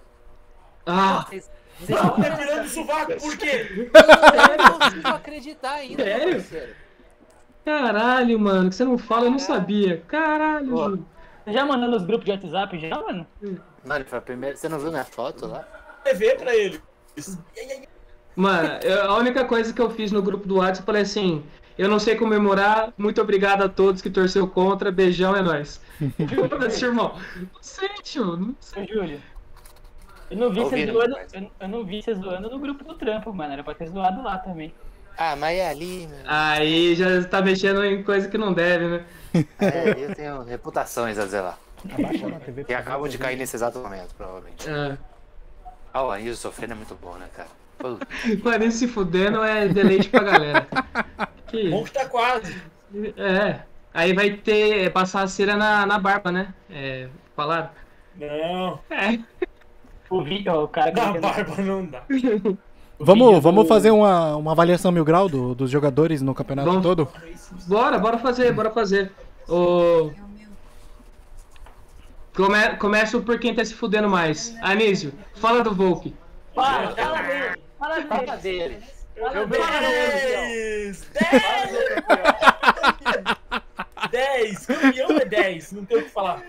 [0.85, 3.89] Ah, Vocês vocês não Tá virando sovaco, por quê?
[4.57, 6.33] não consigo acreditar ainda, Sério?
[6.35, 6.75] parceiro.
[7.65, 10.01] caralho, mano, que você não fala, eu não sabia.
[10.07, 10.89] Caralho, Pô.
[11.45, 13.27] Você já mandou nos grupos de WhatsApp já, mano?
[13.85, 14.55] Mano, foi a primeira.
[14.55, 15.63] Você não viu minha foto lá?
[16.03, 16.81] TV pra ele.
[18.35, 21.43] Mano, eu- a única coisa que eu fiz no grupo do WhatsApp, eu falei assim,
[21.77, 25.81] eu não sei comemorar, muito obrigado a todos que torceu contra, beijão, é nóis.
[26.49, 27.15] Foda-se, irmão.
[27.37, 28.83] Não sei, tio, não sei.
[28.83, 29.21] Ô, Júlio.
[30.31, 31.15] Eu não vi você Ouvindo, zoando.
[31.15, 33.53] mas- Eu, eu não vi você zoando no grupo do trampo, mano.
[33.53, 34.73] Era pra ter zoado lá também.
[35.17, 36.19] Ah, mas é ali, meu.
[36.25, 39.05] Aí já tá mexendo em coisa que não deve, né?
[39.59, 41.57] É, eu tenho reputações a zelar.
[41.89, 42.63] Abaixa na TV.
[42.63, 44.67] Que acabam de cair nesse exato momento, provavelmente.
[44.67, 44.97] É.
[45.93, 47.47] Ah, o Anísio sofrendo é muito bom, né, cara?
[48.43, 50.67] Mano, esse se fudendo é deleite pra galera.
[51.61, 52.61] Que Bom que tá quase.
[53.17, 53.59] É.
[53.93, 54.91] Aí vai ter.
[54.91, 56.53] Passar a cera na, na barba, né?
[56.69, 57.07] É.
[57.35, 57.69] Falaram?
[58.17, 59.19] Não, É.
[60.09, 62.03] O vídeo, o cara na barba não dá.
[62.97, 66.83] Vamos, vamos fazer uma, uma avaliação mil grau do- dos jogadores no campeonato Vamos.
[66.83, 67.09] todo?
[67.67, 69.11] Bora, bora fazer, bora fazer.
[69.49, 70.11] O...
[72.35, 72.75] Come...
[72.77, 74.55] Começo por quem tá se fudendo mais.
[74.61, 76.13] Anísio, fala do Volk.
[76.53, 77.57] Fala, fala dele.
[78.07, 78.77] Fala dele.
[79.19, 79.63] Fala dele.
[80.91, 81.09] 10!
[81.13, 81.85] 10!
[84.11, 84.65] 10!
[84.65, 86.43] Campeão é 10, não tem o que falar.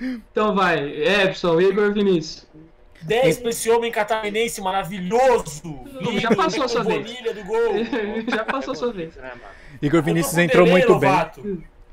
[0.00, 2.46] Então vai, Epson, Igor Vinícius.
[3.02, 5.80] 10 pra esse homem catarinense maravilhoso.
[6.20, 7.02] Já passou a sua vez.
[7.02, 7.72] Bonilha do gol.
[8.30, 9.14] Já passou a sua vez.
[9.80, 11.10] Igor Vinícius Eu entrou muito bem.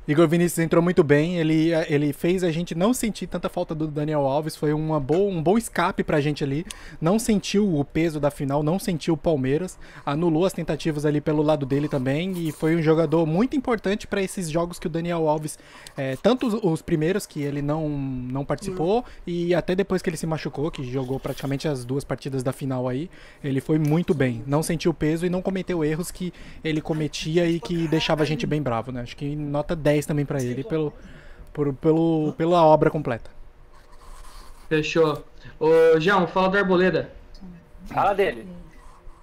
[0.09, 3.85] Igor Vinícius entrou muito bem, ele, ele fez a gente não sentir tanta falta do
[3.85, 6.65] Daniel Alves, foi uma boa, um bom escape pra gente ali.
[6.99, 11.43] Não sentiu o peso da final, não sentiu o Palmeiras, anulou as tentativas ali pelo
[11.43, 15.29] lado dele também e foi um jogador muito importante pra esses jogos que o Daniel
[15.29, 15.59] Alves,
[15.95, 20.17] é, tanto os, os primeiros que ele não, não participou e até depois que ele
[20.17, 23.11] se machucou, que jogou praticamente as duas partidas da final aí,
[23.43, 24.43] ele foi muito bem.
[24.47, 28.25] Não sentiu o peso e não cometeu erros que ele cometia e que deixava a
[28.25, 29.01] gente bem bravo, né?
[29.01, 30.93] Acho que nota 10 também pra ele pelo,
[31.53, 33.29] por, pelo, pela obra completa.
[34.67, 35.23] Fechou.
[35.59, 37.11] Ô, João, fala do Arboleda.
[37.85, 38.47] Fala dele.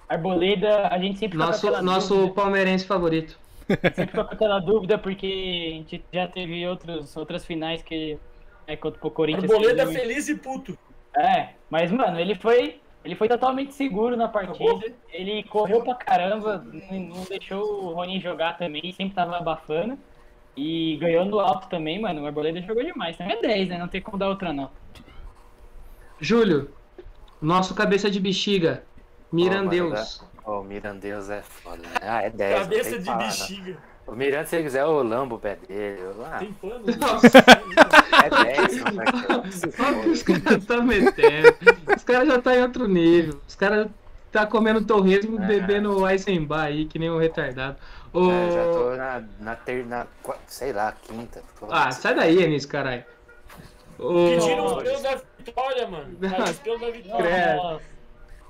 [0.09, 3.39] Arboleda, a gente sempre fica com Nosso, nosso dúvida, palmeirense favorito.
[3.67, 8.17] sempre fica com aquela dúvida porque a gente já teve outros, outras finais que
[8.65, 9.49] é contra o Corinthians.
[9.49, 10.77] Arboleda feliz e puto.
[11.15, 14.93] É, mas mano, ele foi ele foi totalmente seguro na partida.
[15.11, 19.97] Ele correu pra caramba, não não deixou o Ronin jogar também, sempre tava abafando.
[20.57, 22.23] E ganhou no alto também, mano.
[22.23, 23.15] O Arboleda jogou demais.
[23.15, 23.77] Também é 10, né?
[23.77, 24.69] Não tem como dar outra não.
[26.19, 26.71] Júlio,
[27.41, 28.83] nosso cabeça de bexiga.
[29.31, 30.21] Mirandeus.
[30.43, 31.77] Ô, o Mirandeus é foda.
[31.83, 31.89] né?
[32.01, 32.59] Ah, é 10.
[32.61, 33.25] não tem Cabeça de falar, não.
[33.27, 33.77] bexiga.
[34.07, 35.99] O Miranda, se ele quiser, eu lambo o pé dele.
[36.01, 36.79] eu- Ah, Tem pano?
[36.97, 39.51] Nossa, é 10, não vai ter.
[39.51, 41.57] Se olha o que os caras estão metendo.
[41.95, 43.39] Os caras já tá em outro nível.
[43.45, 43.87] Os caras
[44.41, 45.45] tá comendo torresmo, É.
[45.47, 47.77] bebendo Eisenbach aí, que nem um retardado.
[48.13, 51.41] Ô, É, já tô na, na ter, na, qua- sei lá, quinta.
[51.69, 53.03] Ah, sai daí, Anis, caralho.
[53.99, 56.17] Ô, Pedindo os pelos da vitória, mano.
[56.49, 57.25] Os pelos da vitória.
[57.25, 57.81] Credo.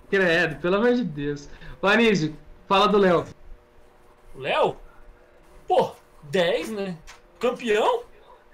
[0.09, 1.49] Credo, pelo amor de Deus.
[1.81, 2.35] Ô, Anísio,
[2.67, 3.25] fala do Léo.
[4.35, 4.75] Léo?
[5.67, 5.91] Pô,
[6.23, 6.97] 10, né?
[7.39, 8.03] Campeão?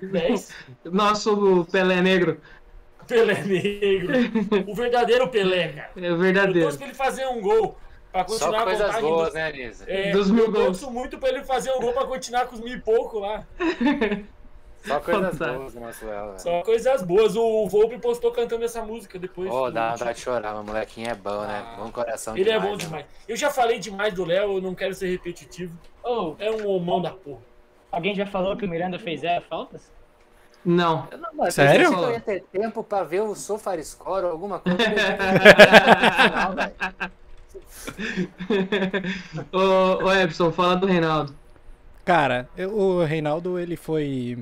[0.02, 0.54] 10.
[0.86, 2.40] Nosso Pelé Negro.
[3.08, 4.14] Pelé negro.
[4.68, 5.92] O verdadeiro Pelé, cara.
[5.96, 6.62] É o Eu verdadeiro.
[6.62, 7.78] torço pra ele fazer um gol.
[8.12, 9.86] Pra Só continuar a coisas boas, dos- né, Nisa?
[9.88, 10.66] É, Dos mil eu gols.
[10.66, 13.44] torço muito pra ele fazer um gol pra continuar com os mil e pouco lá.
[14.86, 15.80] Só coisas Fantástico.
[15.80, 16.26] boas Léo.
[16.28, 16.40] velho.
[16.40, 17.36] Só coisas boas.
[17.38, 19.50] O Volpe postou cantando essa música depois.
[19.50, 21.64] Ô, dá vontade de chorar, meu molequinho é bom, né?
[21.66, 21.76] Ah.
[21.80, 22.84] Bom coração Ele é demais, bom né?
[22.84, 23.06] demais.
[23.28, 25.76] Eu já falei demais do Léo, eu não quero ser repetitivo.
[26.04, 27.40] Ô, É um homão da porra.
[27.90, 29.90] alguém já falou que o Miranda fez zero faltas?
[30.66, 31.08] Não.
[31.12, 31.94] Eu não, mas eu Sério?
[31.94, 34.78] eu ia ter tempo pra ver o SofaScore ou alguma coisa.
[36.36, 36.74] Não, velho.
[39.52, 41.36] ô, ô, Epson, fala do Reinaldo.
[42.06, 44.38] Cara, eu- o Reinaldo, ele foi.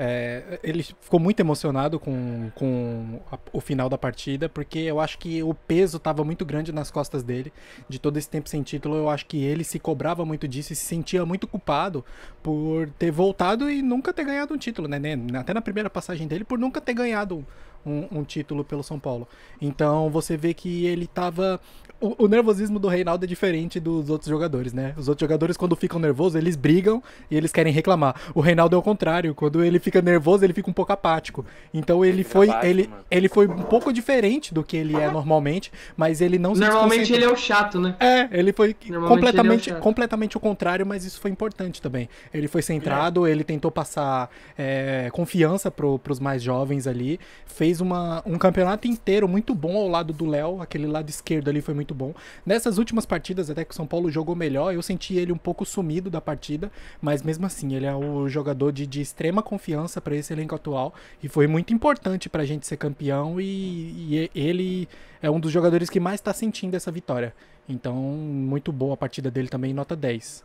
[0.00, 5.18] É, ele ficou muito emocionado com, com a- o final da partida, porque eu acho
[5.18, 7.52] que o peso tava muito grande nas costas dele,
[7.88, 8.94] de todo esse tempo sem título.
[8.94, 12.04] Eu acho que ele se cobrava muito disso e se sentia muito culpado
[12.42, 14.98] por ter voltado e nunca ter ganhado um título, né?
[15.38, 17.44] Até na primeira passagem dele, por nunca ter ganhado
[17.88, 19.26] um, um título pelo São Paulo.
[19.60, 21.60] Então você vê que ele tava.
[22.00, 24.94] O, o nervosismo do Reinaldo é diferente dos outros jogadores, né?
[24.96, 28.14] Os outros jogadores, quando ficam nervosos, eles brigam e eles querem reclamar.
[28.34, 29.34] O Reinaldo é o contrário.
[29.34, 31.44] Quando ele fica nervoso, ele fica um pouco apático.
[31.74, 32.48] Então ele fica foi.
[32.50, 33.02] apático, Ele, mano.
[33.10, 37.12] ele foi um pouco diferente do que ele é normalmente, mas ele não se Normalmente
[37.12, 37.96] ele é o chato, né?
[37.98, 38.74] É, ele foi
[39.08, 42.08] completamente, ele é o completamente o contrário, mas isso foi importante também.
[42.32, 48.22] Ele foi centrado, ele tentou passar é, confiança pro, pros mais jovens ali, fez uma,
[48.26, 51.94] um campeonato inteiro muito bom ao lado do Léo, aquele lado esquerdo ali foi muito
[51.94, 52.14] bom.
[52.44, 55.64] Nessas últimas partidas, até que o São Paulo jogou melhor, eu senti ele um pouco
[55.64, 60.16] sumido da partida, mas mesmo assim, ele é o jogador de, de extrema confiança para
[60.16, 64.88] esse elenco atual e foi muito importante pra gente ser campeão e, e ele
[65.22, 67.34] é um dos jogadores que mais tá sentindo essa vitória.
[67.68, 70.44] Então, muito boa a partida dele também, nota 10.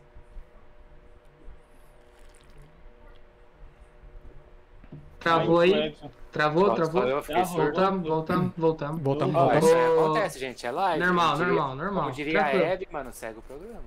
[5.19, 5.95] Travou aí?
[6.33, 7.01] Travou, travou?
[7.03, 7.57] só eu fiquei Travou.
[7.63, 9.01] Voltamos, voltamos, voltamos.
[9.01, 9.69] Voltamos, voltamos.
[9.71, 10.65] Ô, acontece, gente.
[10.65, 11.05] É live.
[11.05, 12.03] normal, diria- normal, normal.
[12.05, 12.65] Como diria a Tranquilo.
[12.65, 13.83] Hebe, mano, segue o programa.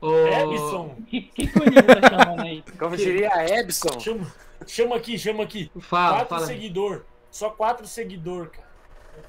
[0.00, 0.96] Ô, Ebson.
[1.06, 2.64] Que, que Nino tá chamando aí?
[2.76, 4.00] Como diria a Ebson.
[4.00, 4.26] Chama,
[4.66, 5.70] chama aqui, chama aqui.
[5.78, 6.46] Fala, quatro fala.
[6.46, 7.02] seguidor.
[7.30, 8.66] Só quatro seguidor, cara.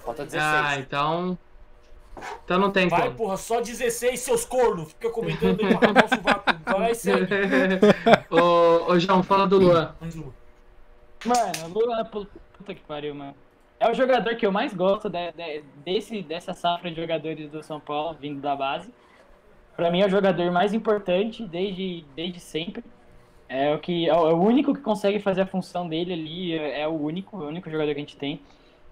[0.04, 0.44] Falta 16.
[0.44, 1.38] Ah, então.
[2.46, 3.16] Então não tem Vai, como.
[3.16, 4.90] porra, só 16, seus cornos.
[4.94, 6.80] Fica comentando aí pra rapar o sovaco.
[6.80, 7.28] Vai, segue.
[8.32, 9.94] ô, ô, João, fala do Luan.
[11.26, 12.10] Mano, o Luan,
[12.64, 13.36] puta que pariu, mano.
[13.80, 17.62] É o jogador que eu mais gosto de- de- desse, dessa safra de jogadores do
[17.62, 18.94] São Paulo, vindo da base.
[19.76, 22.84] Pra mim é o jogador mais importante desde, desde sempre.
[23.50, 26.82] É o, que, é o é único que consegue fazer a função dele ali, é,
[26.82, 28.40] é o único, é o único jogador que a gente tem.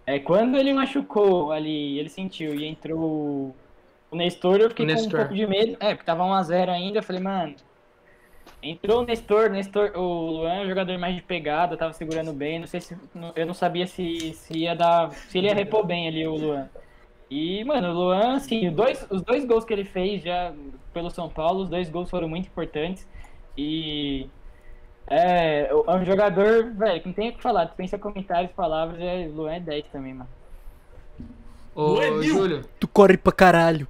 [0.05, 3.55] É, quando ele machucou ali, ele sentiu e entrou
[4.09, 5.13] o Nestor, eu fiquei com Nestor.
[5.13, 5.77] um pouco de medo.
[5.79, 7.55] É, porque tava 1x0 ainda, eu falei, mano,
[8.63, 12.59] Entrou o Nestor, Nestor, o Luan é um jogador mais de pegada, tava segurando bem,
[12.59, 12.95] não sei se
[13.35, 16.69] eu não sabia se, se ia dar, se ele ia repor bem ali o Luan.
[17.29, 20.53] E, mano, o Luan, assim, os dois, os dois gols que ele fez já
[20.93, 23.07] pelo São Paulo, os dois gols foram muito importantes.
[23.57, 24.29] E
[25.07, 29.27] é, é um jogador, velho, que não tem o que falar, dispensa comentários, palavras, é,
[29.27, 30.29] o Luan é 10 também, mano.
[31.73, 32.21] Ô, é.
[32.21, 33.87] Júlio, Tu corre pra caralho.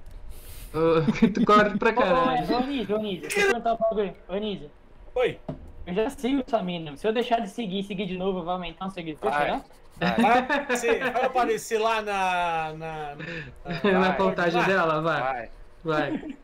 [0.74, 2.52] Ô, tu corre pra Ô, caralho.
[2.52, 4.14] ô, Anísio, ô, Anísio, deixa eu perguntar um bagulho.
[4.28, 4.70] Ô, Anísio,
[5.14, 5.38] Oi.
[5.86, 8.54] eu já sigo sua mina, se eu deixar de seguir e seguir de novo, vai
[8.54, 9.40] aumentar um seguidor, Vai.
[9.44, 9.62] será?
[9.98, 10.16] Vai.
[10.22, 12.72] Vai aparecer, vai aparecer lá na.
[12.74, 13.14] na,
[13.92, 14.68] na- Na contagem vai.
[14.70, 15.20] dela, vai.
[15.22, 15.50] Vai.
[15.84, 16.36] Vai.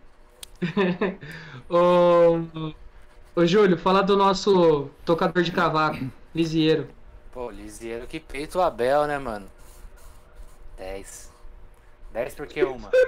[1.71, 2.41] ô,
[3.35, 6.89] ô, Júlio, fala do nosso tocador de cavaco, Lisieiro.
[7.33, 9.47] Pô, Lisieiro que peita o Abel, né, mano?
[10.77, 11.28] 10.
[12.13, 12.91] 10 porque uma.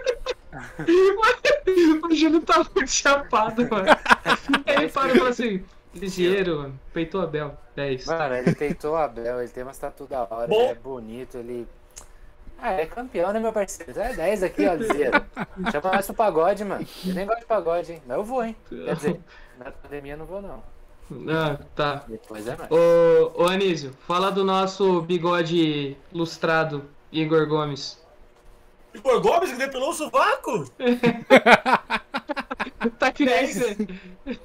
[2.03, 3.87] O Júlio tá muito chapado, mano.
[4.67, 7.57] Ele para e fala assim: Lisieiro, mano, peitou a Bel.
[7.77, 8.07] 10.
[8.07, 10.61] Mano, ele peitou o Abel, ele tem uma tatu da hora, Bom.
[10.61, 11.67] ele é bonito, ele.
[12.59, 13.99] Ah, é campeão, né, meu parceiro?
[13.99, 15.25] É 10 aqui, ó, Lisieiro.
[15.73, 16.87] Chama mais pro pagode, mano.
[17.07, 18.03] Eu nem gosto de pagode, hein?
[18.07, 18.55] Mas eu vou, hein?
[18.69, 19.21] Quer dizer,
[19.59, 20.63] na pandemia eu não vou, não.
[21.29, 22.05] Ah, tá.
[22.07, 22.71] Depois é mais.
[22.71, 28.00] Ô, ô Anísio, fala do nosso bigode lustrado, Igor Gomes.
[28.95, 30.71] Igor Gomes que depilou o sovaco?
[32.99, 33.25] Tá que.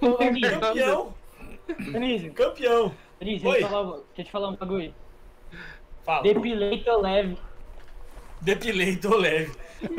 [0.01, 1.13] Ô, Anísio, Campeão.
[1.95, 2.95] Anísio, Campeão.
[3.21, 4.93] Anísio, deixa eu, falar, deixa eu te falar um bagulho.
[6.05, 6.23] Fala.
[6.23, 7.38] Depilei teu leve.
[8.41, 9.55] Depilei, tô leve.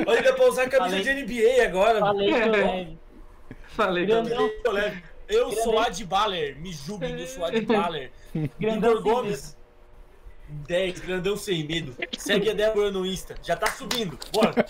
[0.06, 1.24] Olha, dá pra usar a camisa Falei.
[1.24, 2.00] de NBA agora.
[2.00, 2.98] Falei teu leve.
[3.68, 4.50] Falei Grandão.
[4.62, 5.02] tô leve.
[5.28, 8.12] Eu sou lá de Baller, me julguem do sou de Baller.
[8.60, 9.55] Grandão Igor Gomes,
[10.48, 11.94] 10, grandão sem medo.
[12.18, 14.18] Segue a Débora no Insta, já tá subindo.
[14.32, 14.54] Bora.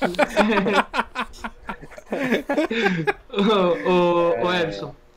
[3.28, 4.34] Ô, ô,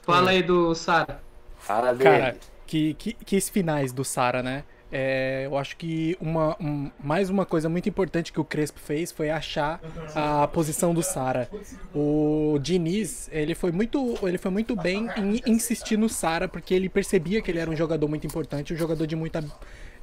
[0.01, 1.21] fala aí do Sara.
[1.57, 2.09] Fala dele.
[2.09, 4.63] Cara, que, que, que finais do Sara, né?
[4.91, 9.11] É, eu acho que uma, um- mais uma coisa muito importante que o Crespo fez
[9.11, 9.79] foi achar
[10.15, 11.47] a posição do Sara.
[11.93, 16.89] O Diniz, ele foi muito, ele foi muito bem em insistir no Sara, porque ele
[16.89, 19.43] percebia que ele era um jogador muito importante, um jogador de muita,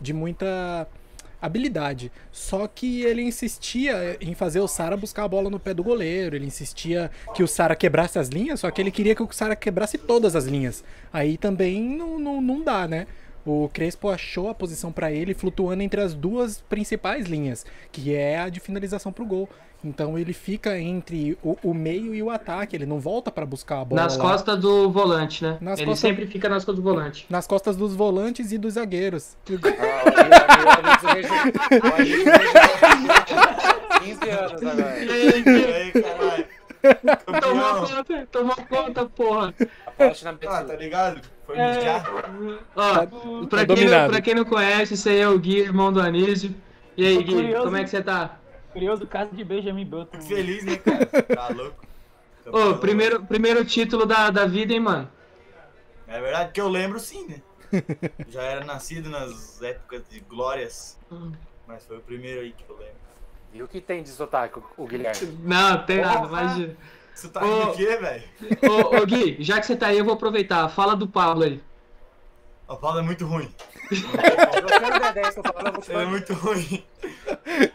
[0.01, 0.87] de muita
[1.43, 2.11] habilidade.
[2.33, 6.35] Só que ele insistia em fazer o Sara buscar a bola no pé do goleiro,
[6.37, 9.55] ele insistia que o Sara quebrasse as linhas, só que ele queria que o Sara
[9.57, 10.83] quebrasse todas as linhas.
[11.13, 13.07] Aí também não, não, não dá, né?
[13.47, 18.41] O Crespo achou a posição pra ele flutuando entre as duas principais linhas, que é
[18.41, 19.49] a de finalização pro gol.
[19.85, 23.83] Então ele fica entre o, o meio e o ataque, ele não volta pra buscar
[23.83, 24.31] a bola Nas lá.
[24.31, 25.59] costas do volante, né?
[25.61, 27.25] Nas Ele costas- sempre fica nas costas do volante.
[27.31, 29.37] nas costas dos volantes e dos zagueiros.
[29.49, 31.37] Ah, o Anísio- o Anísio-
[31.83, 32.25] o Anísio-
[34.03, 34.99] 15 anos agora.
[35.05, 35.93] E aí.
[37.41, 39.55] Tomou conta, tomou conta, porra.
[39.99, 41.21] Ah, tá ligado?
[41.47, 41.77] Foi É.
[41.77, 42.05] mijar.
[42.75, 43.07] Ó, Tá-
[43.49, 46.01] pra, tá quem não, pra quem não conhece, esse aí é o Gui, irmão do
[46.01, 46.55] Anísio.
[46.97, 47.65] E aí, Gui, curioso.
[47.65, 48.39] como é que você tá?
[48.73, 50.21] Curioso caso de Benjamin Button.
[50.21, 51.07] Feliz, né, cara?
[51.07, 51.85] Tá louco.
[52.47, 52.79] Ô, Campeão.
[52.79, 55.11] primeiro, primeiro título da, da vida, hein, mano?
[56.07, 57.43] É verdade que eu lembro sim, né?
[58.29, 60.99] Já era nascido nas épocas de glórias.
[61.67, 62.95] Mas foi o primeiro aí que eu lembro.
[63.57, 65.39] E o que tem de sotaque, o Guilherme?
[65.43, 66.77] Não, tem nada, imagina.
[67.41, 67.47] Ô.
[67.47, 68.23] indo o quê, velho?
[68.71, 70.69] Ô, ô, Gui, já que você tá aí, eu vou aproveitar.
[70.69, 71.63] Fala do Pablo aí.
[72.69, 73.51] O Paulo é muito ruim.
[73.91, 75.37] 10
[75.89, 76.85] Ele é muito ruim.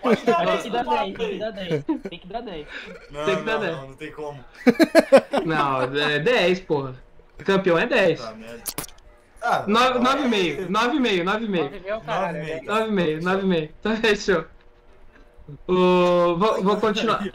[0.04, 1.84] Mas tem que dar 10, tem que dar 10.
[2.10, 2.68] Tem que dar 10.
[3.10, 3.76] Não, Tem que dar não, dez.
[3.78, 4.46] não, não tem como.
[5.46, 6.96] Não, é 10, porra.
[7.40, 8.22] Campeão é 10.
[8.22, 8.64] Tá, merda.
[9.42, 11.24] Ah, 9,5, 9,5, 9,5.
[11.24, 12.64] 9 mil, caralho.
[12.64, 13.22] Nove e meio.
[13.22, 13.32] né?
[13.32, 13.70] 9,5, 9,5.
[13.80, 14.46] Então fechou.
[15.68, 16.36] O...
[16.38, 17.24] Vou, vou continuar.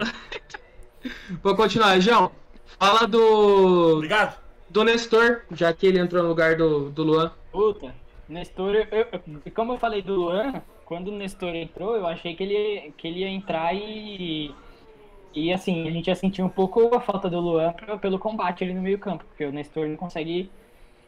[1.43, 2.33] Vou continuar, João.
[2.79, 3.97] Fala do.
[3.97, 4.39] Obrigado.
[4.69, 7.33] Do Nestor, já que ele entrou no lugar do, do Luan.
[7.53, 7.95] Puta,
[8.29, 12.43] Nestor, eu, eu- como eu falei do Luan, quando o Nestor entrou, eu achei que
[12.43, 14.55] ele, que ele ia entrar e.
[15.35, 18.73] E assim, a gente ia sentir um pouco a falta do Luan pelo combate ali
[18.73, 20.51] no meio campo, porque o Nestor não consegue.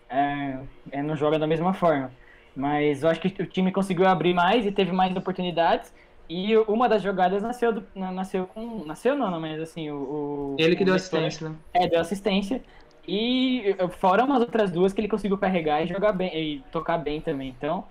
[0.09, 0.59] É,
[0.93, 2.13] é, não joga da mesma forma.
[2.55, 5.93] Mas eu acho que o time conseguiu abrir mais e teve mais oportunidades.
[6.29, 8.85] E uma das jogadas nasceu, do, na- nasceu com.
[8.85, 9.97] Nasceu não, não, mas assim, o.
[9.97, 11.57] o- Ele que o deu assistência, né?
[11.73, 12.63] É, deu assistência.
[13.07, 17.23] E fora umas outras duas que ele conseguiu carregar e jogar bem, e tocar bem
[17.23, 17.49] também.
[17.49, 17.87] Então,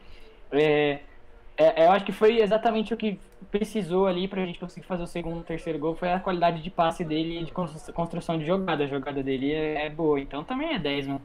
[0.51, 0.99] é,
[1.57, 3.19] é- eu acho que foi exatamente o que
[3.49, 5.95] precisou ali pra gente conseguir fazer o segundo e terceiro gol.
[5.95, 8.83] Foi a qualidade de passe dele e de constru- construção de jogada.
[8.83, 10.19] A jogada dele é, é boa.
[10.19, 11.21] Então também é 10, mano.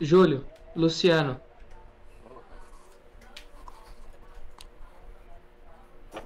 [0.00, 0.44] Júlio,
[0.74, 1.40] Luciano.
[6.14, 6.20] Ai,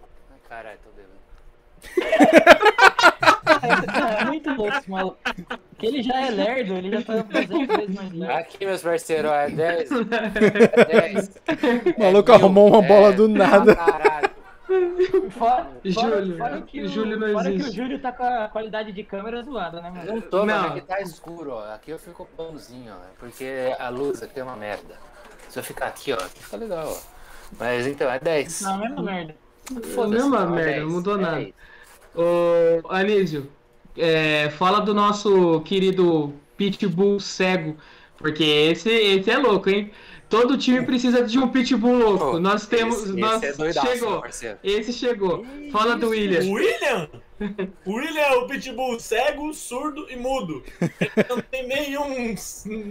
[0.48, 2.05] Caralho, tô bêbado.
[4.20, 5.18] É muito louco esse maluco.
[5.70, 8.34] Porque ele já é lerdo, ele já tá 200 vezes mais lerdo.
[8.34, 9.90] Aqui, meus parceiros, é 10.
[9.92, 11.30] É 10.
[11.96, 13.76] O maluco arrumou uma bola do nada.
[13.76, 14.30] Caralho.
[15.30, 17.76] Fora, Júlio, fora que o, Júlio não fora que o existe.
[17.76, 20.14] Júlio tá com a qualidade de câmera zoada, né, mano?
[20.14, 20.60] Não tô, Não.
[20.60, 21.72] mas aqui tá escuro, ó.
[21.72, 23.06] Aqui eu fico pãozinho, ó.
[23.18, 24.96] Porque a luz aqui é uma merda.
[25.48, 26.98] Se eu ficar aqui, ó, aqui fica legal, ó.
[27.58, 28.60] Mas então, é 10.
[28.62, 29.34] Não, mesma merda.
[29.94, 30.82] Foda-se, mesma não, é merda, 10.
[30.82, 31.46] não mudou É nada.
[32.16, 33.48] Ô, Anísio,
[33.96, 37.76] é, fala do nosso querido Pitbull cego,
[38.16, 39.90] porque esse, esse é louco, hein?
[40.28, 42.30] Todo time precisa de um Pitbull louco.
[42.32, 43.04] Pô, nós temos.
[43.04, 44.20] esse- nós, esse é doidaço, chegou.
[44.20, 44.58] parceiro.
[44.64, 45.46] Esse chegou.
[45.70, 46.40] Fala do William.
[46.44, 47.08] O William?
[47.84, 50.62] O William é o pitbull cego, surdo e mudo.
[50.80, 52.34] Ele não tem nenhum.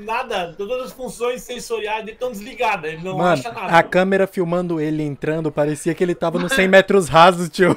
[0.05, 0.53] nada.
[0.57, 2.93] Todas as funções sensoriais dele estão desligadas.
[2.93, 3.75] Ele não Mano, acha nada.
[3.75, 7.75] a câmera filmando ele entrando, parecia que ele tava nos 100 metros rasos, tio.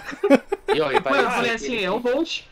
[0.74, 2.42] E, ó, e Mano, eu falei assim, ele- é um Bolt.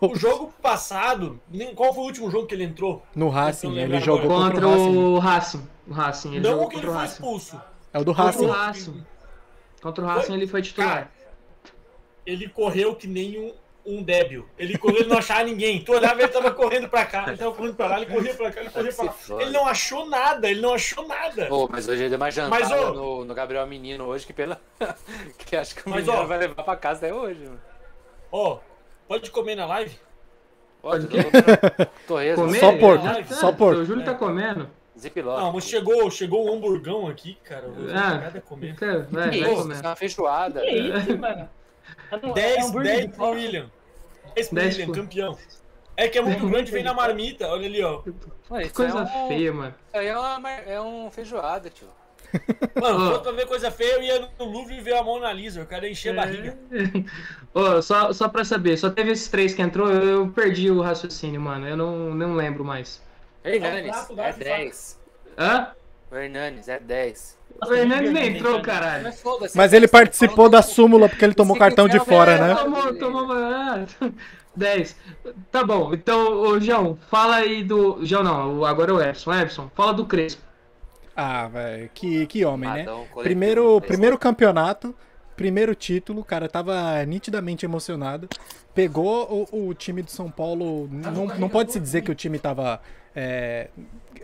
[0.00, 1.40] O jogo passado.
[1.50, 3.02] nem- Qual foi o último jogo que ele entrou?
[3.16, 4.52] No Racing, ele jogou agora.
[4.54, 5.68] contra Contra o Racing.
[5.88, 6.28] o Racing.
[6.36, 7.14] Ele Não jogou o que ele contra o foi Racing.
[7.14, 7.60] expulso.
[7.92, 8.44] É o do Contra Racing.
[8.44, 9.04] o Racing.
[9.82, 11.10] Contra o Racing ele foi titular.
[12.28, 13.54] Ele correu que nem um,
[13.86, 14.46] um débil.
[14.58, 15.82] Ele correu e não achava ninguém.
[15.82, 18.50] Tu olhava, ele tava correndo pra cá, ele tava correndo pra lá, ele corria pra
[18.52, 19.42] cá, ele corria pra lá.
[19.42, 21.46] Ele não achou nada, ele não achou nada.
[21.46, 24.60] Pô, mas hoje ele deu uma jantada Mas, no, no Gabriel Menino hoje que pela.
[25.38, 27.60] que acho que o Mas, menino ó- vai levar pra casa até hoje, mano.
[28.30, 28.58] Ó,
[29.08, 29.98] pode comer na live?
[30.82, 31.08] Pode?
[32.06, 32.44] Torresmo.
[32.46, 32.60] Comer?
[32.60, 33.80] Só porco, tá, só porco.
[33.80, 34.68] O Júlio tá comendo.
[34.98, 35.40] Ziploc.
[35.40, 37.66] Não, mas chegou, chegou um hamburgão aqui, cara.
[37.66, 38.74] Eu vou Ah, nada comer.
[38.74, 39.62] Fica- Vai, Que vai isso?
[39.62, 39.74] comer.
[39.74, 40.60] Isso é uma feijoada.
[40.60, 41.48] Que isso, mano?
[42.10, 43.30] Tá no- é 10, hambúrguer 10 de pro.
[43.30, 43.70] William.
[44.34, 45.38] 10 pro 10 William, campeão.
[45.96, 47.48] É que é muito grande, vem na marmita.
[47.48, 48.02] Olha ali, ó.
[48.48, 49.74] Mano, Que coisa é um, feia, mano.
[49.88, 51.88] Isso aí é, uma, mar- é um feijoada, tio.
[52.80, 55.60] Mano, fosse pra ver coisa feia, eu ia no Louvre e ver a Mona Lisa.
[55.60, 56.58] Eu quero encher a barriga.
[57.54, 60.82] Ô, só, só pra saber, só teve esses três que entrou, eu, eu perdi o
[60.82, 61.66] raciocínio, mano.
[61.66, 63.02] Eu não, não lembro mais.
[63.42, 64.38] Hernanes, é fraco.
[64.40, 65.00] 10.
[65.38, 65.68] Hã?
[66.10, 67.37] O Hernanes, é 10.
[67.66, 69.04] O Hernandes nem entrou, caralho.
[69.04, 69.56] Mas foda-se.
[69.56, 72.54] Mas ele participou da súmula porque ele tomou Se cartão de fora, né?
[72.54, 73.28] Tomou, tomou.
[73.38, 73.84] Ah,
[74.56, 74.96] 10.
[75.52, 78.04] Tá bom, então, ô, João, fala aí do.
[78.04, 79.32] João não, agora é o Epson.
[79.32, 80.42] Epson, fala do Crespo.
[81.14, 82.86] Ah, velho, que, que homem, né?
[83.22, 84.94] Primeiro, primeiro campeonato,
[85.36, 88.28] primeiro título, o cara tava nitidamente emocionado.
[88.74, 90.88] Pegou o, o time do São Paulo.
[90.90, 92.80] Não, não pode se dizer que o time tava
[93.20, 93.68] é,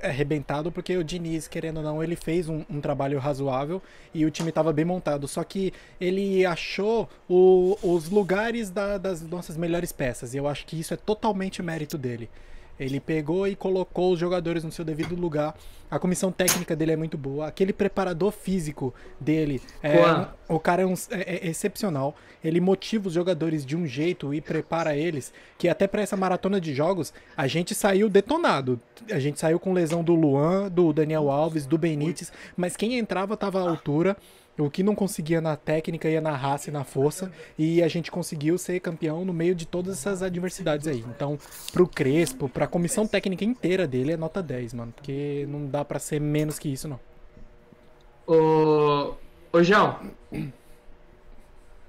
[0.02, 4.30] arrebentado, porque o Diniz, querendo ou não, ele fez um, um trabalho razoável e o
[4.30, 5.26] time tava bem montado.
[5.26, 10.32] Só que ele achou o- os lugares da- das nossas melhores peças.
[10.34, 12.28] E eu acho que isso é totalmente mérito dele.
[12.78, 15.54] Ele pegou e colocou os jogadores no seu devido lugar.
[15.90, 17.46] A comissão técnica dele é muito boa.
[17.46, 19.98] Aquele preparador físico dele, é,
[20.48, 22.16] o cara é, um- é- é excepcional.
[22.42, 26.60] Ele motiva os jogadores de um jeito e prepara eles que até para essa maratona
[26.60, 28.80] de jogos a gente saiu detonado.
[29.10, 33.36] A gente saiu com lesão do Luan, do Daniel Alves, do Benítez, mas quem entrava
[33.36, 34.16] tava à altura.
[34.56, 37.32] O que não conseguia na técnica ia na raça e na força.
[37.58, 41.04] E a gente conseguiu ser campeão no meio de todas essas adversidades aí.
[41.08, 41.36] Então,
[41.72, 44.92] pro Crespo, pra comissão técnica inteira dele, é nota 10, mano.
[44.94, 47.00] Porque não dá pra ser menos que isso, não.
[48.26, 49.14] Ô.
[49.52, 49.98] Ô, João,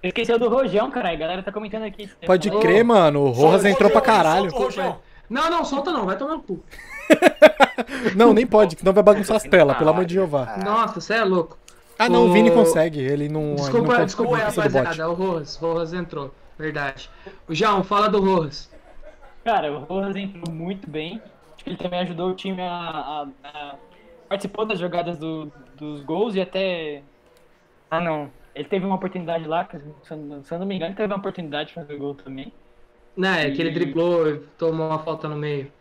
[0.03, 1.15] Esqueceu do Rojão, caralho.
[1.15, 2.09] A galera tá comentando aqui.
[2.25, 3.21] Pode Ô, crer, mano.
[3.21, 4.49] O Rojas Solta o entrou pra Rojão, caralho.
[4.51, 4.99] solta o Rojão.
[5.29, 6.63] Não, não, solta não, vai tomar no cu.
[8.15, 10.57] Não, nem pode, senão vai bagunçar as telas, pelo amor de Jeová.
[10.63, 11.57] Nossa, você é louco.
[11.97, 12.99] Ah, não, o Vini consegue.
[12.99, 13.55] Ele não.
[13.55, 14.41] Desculpa, não desculpa, bot.
[14.43, 17.09] rapaziada, o Rojas, o Rojas entrou, verdade.
[17.47, 18.69] O João, fala do Rojas.
[19.43, 21.21] Cara, o Rojas entrou muito bem.
[21.55, 22.67] Acho que ele também ajudou o time a.
[22.67, 23.75] a- a-
[24.27, 27.01] participou das jogadas do- dos gols e até.
[27.89, 28.29] Ah, não.
[28.53, 29.67] Ele teve uma oportunidade lá,
[30.03, 32.51] se eu não não me engano, ele teve uma oportunidade de fazer gol também.
[33.15, 35.71] Né, que ele driblou e tomou uma falta no meio.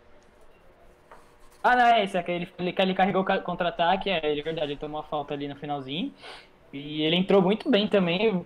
[1.64, 4.98] Ah, não, é esse, é que ele, ele, ele carregou contra-ataque, é, verdade, ele tomou
[5.00, 6.12] uma falta ali no finalzinho.
[6.72, 8.44] E ele entrou muito bem também.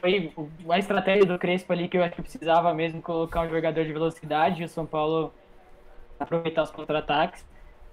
[0.00, 0.32] Foi
[0.70, 3.92] a estratégia do Crespo ali que eu acho que precisava mesmo colocar um jogador de
[3.92, 5.34] velocidade e o São Paulo
[6.20, 7.44] aproveitar os contra-ataques.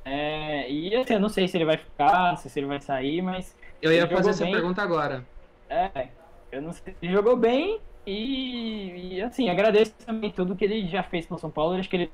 [0.06, 2.82] É, e assim, eu não sei se ele vai ficar, não sei se ele vai
[2.82, 4.54] sair, mas Eu ia fazer essa bem.
[4.54, 5.28] pergunta agora.
[5.70, 6.10] é,
[6.52, 11.04] Eu não sei, ele jogou bem e, e, assim, agradeço também tudo que ele já
[11.04, 11.76] fez com o São Paulo.
[11.78, 12.12] Acho que ele.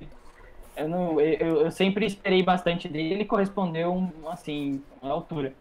[0.75, 5.53] Eu, não, eu, eu sempre esperei bastante dele ele correspondeu, um, assim, à altura.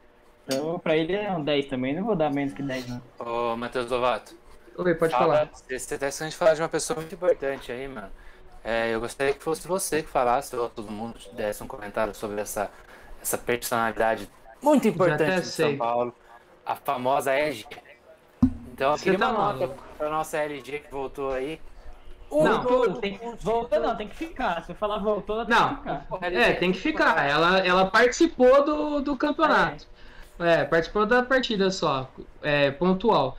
[0.47, 3.03] Então, pra ele é um 10 também, não vou dar menos que 10, não.
[3.19, 4.35] Ô, Matheus Lovato.
[4.77, 5.51] Oi, pode fala- falar.
[5.53, 8.11] Você tá esquecendo de falar de uma pessoa muito importante aí, mano.
[8.63, 12.41] É, eu gostaria que fosse você que falasse, ou todo mundo desse um comentário sobre
[12.41, 12.71] essa,
[13.23, 14.29] essa personalidade
[14.63, 15.47] muito importante de.
[15.47, 16.15] São Paulo,
[16.65, 17.67] a famosa LG.
[18.73, 21.61] Então, eu Você queria tá uma nota pra nossa LG que voltou aí.
[22.31, 24.65] Não, Voltou, tem, voltou não, tem que ficar.
[24.65, 25.69] Se eu falar voltou, ela tem Não.
[25.77, 26.07] que ficar.
[26.23, 27.29] É, tem que ficar.
[27.29, 29.87] Ela, ela participou do, do campeonato.
[30.39, 32.11] É, participou da partida só.
[32.43, 33.39] É, pontual.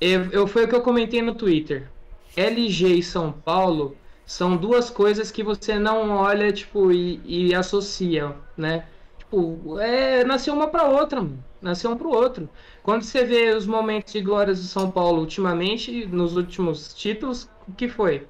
[0.00, 1.88] Eu, eu, foi o que eu comentei no Twitter.
[2.36, 8.34] LG e São Paulo são duas coisas que você não olha, tipo, e, e associa,
[8.56, 8.86] né?
[9.18, 11.44] Tipo, é, nasceu uma pra outra, mano.
[11.60, 12.48] Nasceu um pro outro.
[12.82, 17.72] Quando você vê os momentos de glórias do São Paulo ultimamente, nos últimos títulos, o
[17.72, 18.26] que foi?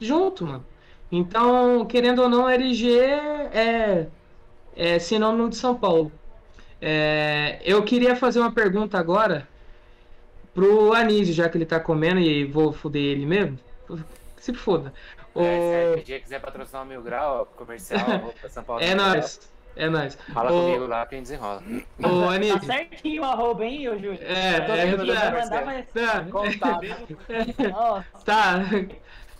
[0.00, 0.66] Junto, mano.
[1.10, 4.08] Então, querendo ou não, LG é,
[4.74, 6.10] é sinônimo de São Paulo.
[6.80, 9.48] É, eu queria fazer uma pergunta agora
[10.52, 13.58] pro Anísio, já que ele tá comendo e vou foder ele mesmo.
[14.38, 14.92] Se foda.
[15.34, 18.82] É, se a quiser patrocinar o Mil Grau, comercial, vou pra São Paulo.
[18.82, 19.40] é nóis.
[19.76, 20.16] É nóis.
[20.32, 21.62] Fala Ô, comigo lá que a gente desenrola.
[22.02, 22.64] Ô, Tá Anísio.
[22.64, 24.18] certinho o arroba, hein, ô Júlio?
[24.22, 25.30] É, tô é, tentando tá,
[26.64, 28.04] tá.
[28.24, 28.58] Tá.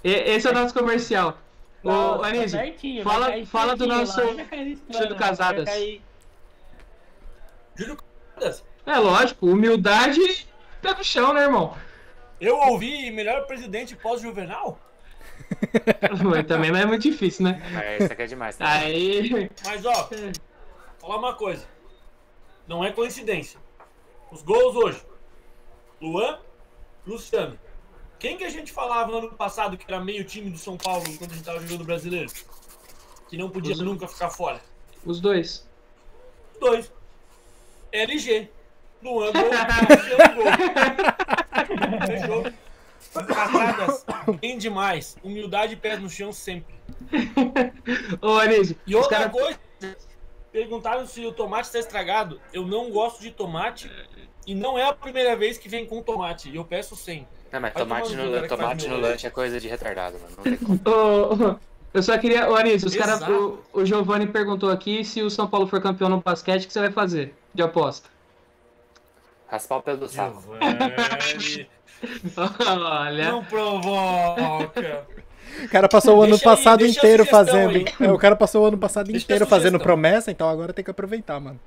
[0.04, 1.38] Esse é o nosso comercial.
[1.82, 4.20] Ô, nossa, tá Anísio, certinho, fala- cair fala do certinho nosso
[4.92, 5.68] Júlio Casadas.
[7.76, 7.96] Júlio
[8.36, 10.46] Casadas, É lógico, humildade
[10.82, 11.74] pé no chão, né, irmão?
[12.40, 14.78] eu ouvi melhor presidente pós-juvenal?
[16.24, 17.62] Mas também não é muito difícil, né?
[17.82, 18.56] É, isso aqui é demais.
[18.56, 18.70] Tá?
[18.70, 19.50] Aí.
[19.64, 20.10] Mas ó,
[20.98, 21.64] falar uma coisa.
[22.66, 23.60] Não é coincidência.
[24.30, 25.00] Os gols hoje.
[26.00, 26.38] Luan,
[27.06, 27.58] Luciano.
[28.18, 31.04] Quem que a gente falava no ano passado que era meio time do São Paulo
[31.18, 32.32] quando a gente tava jogando brasileiro?
[33.28, 34.60] Que não podia Os- nunca ficar fora.
[35.04, 35.68] Os dois.
[36.58, 36.92] Dois.
[37.92, 38.48] LG.
[39.02, 39.44] Luan, gol.
[39.90, 40.46] Luciano, gol.
[42.06, 42.65] Fechou.
[43.26, 44.04] Casadas,
[44.40, 45.16] bem demais.
[45.22, 46.74] Humildade e pés no chão sempre.
[48.20, 49.32] Ô, Anísio, E outra caras.
[49.32, 49.58] coisa,
[50.52, 52.40] perguntaram se o tomate está estragado.
[52.52, 53.90] Eu não gosto de tomate
[54.46, 56.48] e não é a primeira vez que vem com tomate.
[56.50, 57.26] E eu peço sem.
[57.52, 59.10] Não, mas Vai tomate no cara, faz tomate no lanche.
[59.12, 60.34] lanche é coisa de retardado, mano.
[60.36, 61.60] Não tem como.
[61.94, 62.50] Eu só queria.
[62.50, 63.16] Ô, Anísio, os caras.
[63.16, 63.62] Exato.
[63.72, 66.72] O, o Giovanni perguntou aqui se o São Paulo for campeão no basquete, o que
[66.72, 67.34] você vai fazer?
[67.54, 68.08] De aposta.
[69.48, 70.42] Raspar o pelo do saco.
[70.42, 71.68] Giovanni,
[72.80, 73.30] Olha.
[73.30, 75.06] não provoca.
[75.64, 77.76] O cara passou o ano Deixa aí, passado deixa a inteiro sugestão fazendo.
[77.76, 77.86] aí.
[78.00, 80.90] É, o cara passou o ano passado Deixa inteiro fazendo promessa, então agora tem que
[80.90, 81.58] aproveitar, mano.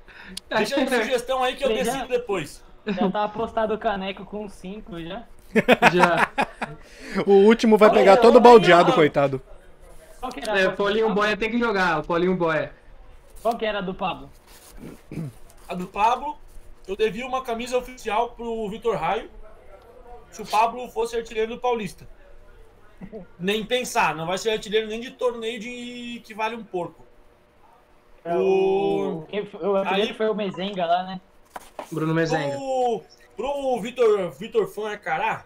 [0.48, 2.62] Deixa a sugestão aí que eu decido depois.
[2.86, 5.22] Já tá apostado o caneco com 5 já.
[5.92, 6.30] Já.
[7.26, 8.94] O último vai pegar todo olha, baldeado, olha.
[8.94, 9.42] coitado.
[10.20, 12.70] Qual que era, É, o Paulinho Boia tem que jogar, o Paulinho Boia.
[13.42, 14.30] Qual que era a do Pablo?
[15.68, 16.36] A do Pablo,
[16.86, 19.28] eu devia uma camisa oficial pro Vitor Raio
[20.30, 22.06] se o Pablo fosse artilheiro do Paulista.
[23.38, 27.04] Nem pensar, não vai ser artilheiro nem de torneio de que vale um porco.
[28.26, 29.24] O...
[29.50, 31.20] Foi- O artilheiro Aí- foi o Mezenga lá, né?
[31.90, 32.56] Bruno Mezenga.
[32.56, 33.02] Pro,
[33.36, 35.44] pro Vitor, Vitor Fã Arcará,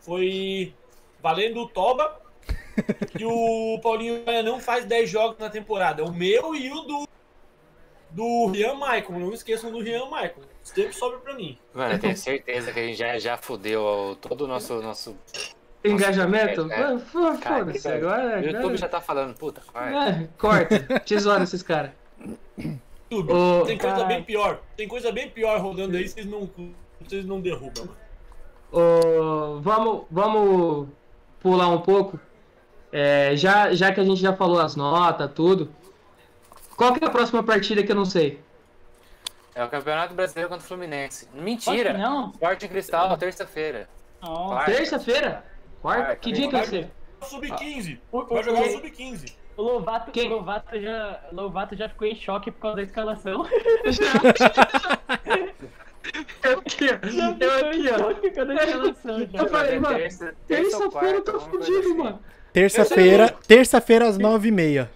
[0.00, 0.74] foi
[1.22, 2.20] valendo o Toba.
[3.18, 6.04] e o Paulinho não faz 10 jogos na temporada.
[6.04, 7.08] O meu e o do,
[8.10, 9.18] do Rian Michael.
[9.20, 10.42] Não esqueçam do Rian Michael.
[10.74, 11.58] Sempre sobe pra mim.
[11.74, 14.80] Mano, eu tenho certeza que a gente já, já fudeu todo o nosso.
[14.82, 15.16] nosso...
[15.84, 16.70] Engajamento?
[16.72, 18.40] É, Ah, fo- Cara, Foda-se, o agora.
[18.40, 19.90] YouTube agora- já tá falando, puta, corta.
[19.90, 21.00] É, corta.
[21.00, 21.92] Tesoura esses caras.
[23.10, 23.32] YouTube.
[23.32, 24.06] Ô, tem coisa caralho.
[24.08, 24.60] bem pior.
[24.76, 26.50] Tem coisa bem pior rodando aí, vocês não,
[27.00, 27.96] vocês não derrubam, mano.
[28.72, 30.88] Ô, vamos, vamos
[31.40, 32.18] pular um pouco.
[32.92, 35.70] É, já, já que a gente já falou as notas, tudo.
[36.76, 38.40] Qual que é a próxima partida que eu não sei?
[39.58, 41.28] É o Campeonato Brasileiro contra o Fluminense.
[41.34, 41.92] Mentira!
[41.92, 42.32] não?
[42.34, 43.88] Forte em Cristal, terça-feira.
[44.20, 44.70] Quarta.
[44.70, 45.44] Terça-feira?
[45.82, 46.02] Quarta?
[46.04, 46.90] Quarta, Que dia que vai ser?
[47.22, 47.98] Sub-15.
[48.12, 49.34] O- Vai o- jogar o o- Sub-15.
[49.56, 50.28] O Lovato, Quem?
[50.28, 53.44] Lovato, já, o Lovato já ficou em choque por causa da escalação.
[56.42, 56.94] Eu aqui, ó.
[57.44, 57.90] Eu aqui,
[59.42, 59.46] ó.
[59.48, 61.94] falei, mano, terça ou terça-feira eu tô fudido, assim.
[61.96, 62.20] mano.
[62.52, 64.90] Terça-feira, terça-feira às nove e meia.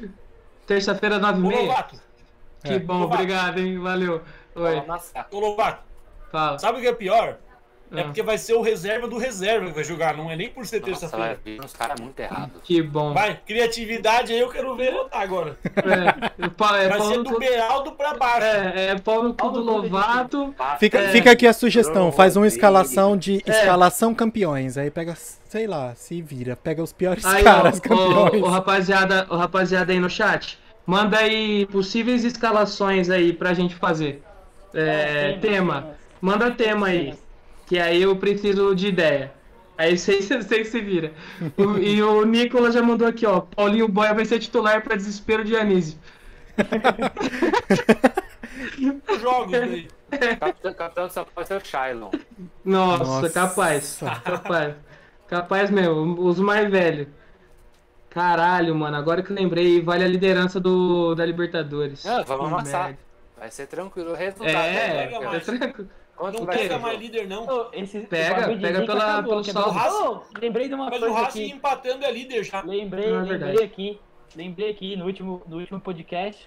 [0.66, 1.60] Terça-feira, Ô, 9h30?
[1.60, 2.00] Lovato.
[2.64, 3.14] Que bom, Lovato.
[3.22, 3.78] obrigado, hein?
[3.78, 4.22] Valeu.
[4.54, 4.82] Oi.
[5.30, 5.82] Ô, Lovato.
[6.30, 6.58] fala.
[6.58, 7.38] Sabe o que é pior?
[7.94, 8.04] É Ah.
[8.04, 10.80] porque vai ser o reserva do reserva que vai jogar, não é nem por ser
[10.80, 11.40] Nossa, vai terça-feira.
[11.44, 12.62] vir uns caras muito errados.
[12.64, 13.12] Que bom.
[13.12, 15.58] Vai, criatividade aí eu quero ver votar agora.
[16.38, 18.46] É, pau- é Vai ser do cu- Beraldo pra baixo.
[18.46, 20.54] É, é pau no cu do Lovato.
[20.80, 21.08] Fica, É.
[21.08, 23.50] fica aqui a sugestão, faz uma escalação de É.
[23.50, 24.78] escalação campeões.
[24.78, 28.42] Aí pega, sei lá, se vira, pega os piores Aí, caras ó, campeões.
[28.42, 34.22] o, rapaziada, o rapaziada aí no chat, manda aí possíveis escalações aí pra gente fazer.
[34.74, 35.90] É, temas, tema.
[36.20, 37.14] Manda tema aí.
[37.66, 39.32] Que aí eu preciso de ideia.
[39.78, 41.12] Aí vocês vocês se vira.
[41.56, 43.40] O- e o Nicolas já mandou aqui, ó.
[43.40, 45.98] Paulinho Boia vai ser titular pra desespero de Anísio.
[49.10, 49.88] Os jogos aí.
[50.38, 52.10] Capitão, capitão de São Paulo vai ser o Shailon.
[52.64, 53.30] Nossa, Nossa.
[53.30, 54.00] capaz.
[54.24, 54.74] Capaz.
[55.26, 57.08] Capaz mesmo, os mais velhos.
[58.10, 62.04] Caralho, mano, agora que eu lembrei, vale a liderança do, da Libertadores.
[62.04, 62.84] Ah, vamos Que amassar.
[62.88, 62.98] merda.
[63.42, 64.54] Vai ser tranquilo o resultado.
[64.54, 65.26] É, pega né?
[65.26, 65.48] mais.
[65.48, 65.90] é tranquilo.
[66.14, 67.68] Quanto Não pega o mais líder, não.
[67.72, 69.74] Esse- Pega, o pega pela- acabou, pelo é saldo.
[69.80, 70.16] bom.
[70.18, 71.52] Ô, lembrei de uma Mas o coisa Racing aqui.
[71.56, 72.60] empatando é líder já.
[72.62, 73.62] Lembrei, Não, é lembrei verdade.
[73.64, 74.00] aqui.
[74.36, 76.46] Lembrei aqui no último, no último podcast.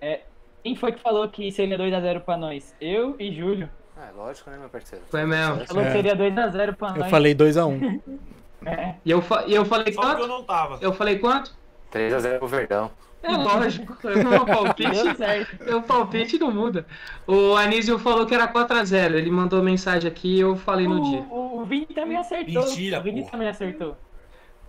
[0.00, 0.20] É,
[0.62, 2.76] quem foi que falou que seria 2x0 pra nós?
[2.80, 3.68] Eu e Júlio.
[3.96, 5.04] Ah, lógico, né, meu parceiro?
[5.10, 5.66] Foi mesmo.
[5.66, 5.86] Falou É.
[5.86, 7.10] que seria 2x0 pra Eu nós.
[7.10, 8.00] falei 2x1.
[8.64, 8.94] É.
[9.04, 10.26] E eu, fa- e eu falei Só que eu quanto?
[10.28, 10.78] não tava.
[10.82, 11.50] Eu falei quanto?
[11.90, 12.90] 3x0 pro Verdão.
[13.22, 15.64] É lógico, meu palpite, Deu certo.
[15.64, 16.86] meu palpite não muda.
[17.26, 21.20] O Anísio falou que era 4x0, ele mandou mensagem aqui e eu falei no dia.
[21.30, 22.64] O, o, o Vini também acertou.
[22.64, 23.32] Mentira, o Vini porra.
[23.32, 23.96] também acertou.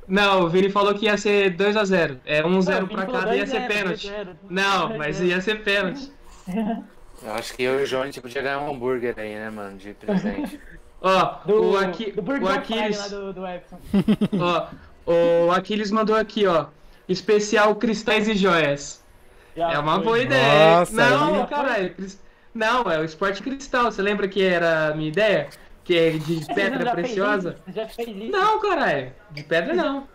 [0.08, 2.18] Não, o Vini falou que ia ser 2x0.
[2.26, 4.08] É 1x0 Não, o Vini pra cada e ia 2-0, ser pênalti.
[4.10, 4.28] 2-0.
[4.50, 6.12] Não, mas ia ser pênalti.
[7.24, 9.50] Eu acho que eu e o João a gente podia ganhar um hambúrguer aí, né,
[9.52, 10.60] mano, de presente.
[11.00, 13.00] Ó, Do, o, Aqui, do o Aquiles.
[13.04, 13.80] Fire lá do, do Epson.
[14.40, 14.68] Ó,
[15.48, 16.66] o Aquiles mandou aqui, ó.
[17.12, 19.04] Especial Cristais e Joias.
[19.56, 20.04] Já É uma foi.
[20.04, 20.80] boa ideia.
[20.80, 21.94] Nossa, não, aí- caralho.
[21.94, 22.22] cris-
[22.54, 23.86] Não, é o esporte cristal.
[23.92, 25.48] Você lembra que era a minha ideia?
[25.84, 27.58] Que é de pedra já fez preciosa?
[27.66, 28.32] Você já fez isso?
[28.32, 29.12] Não, caralho.
[29.32, 30.08] De pedra não.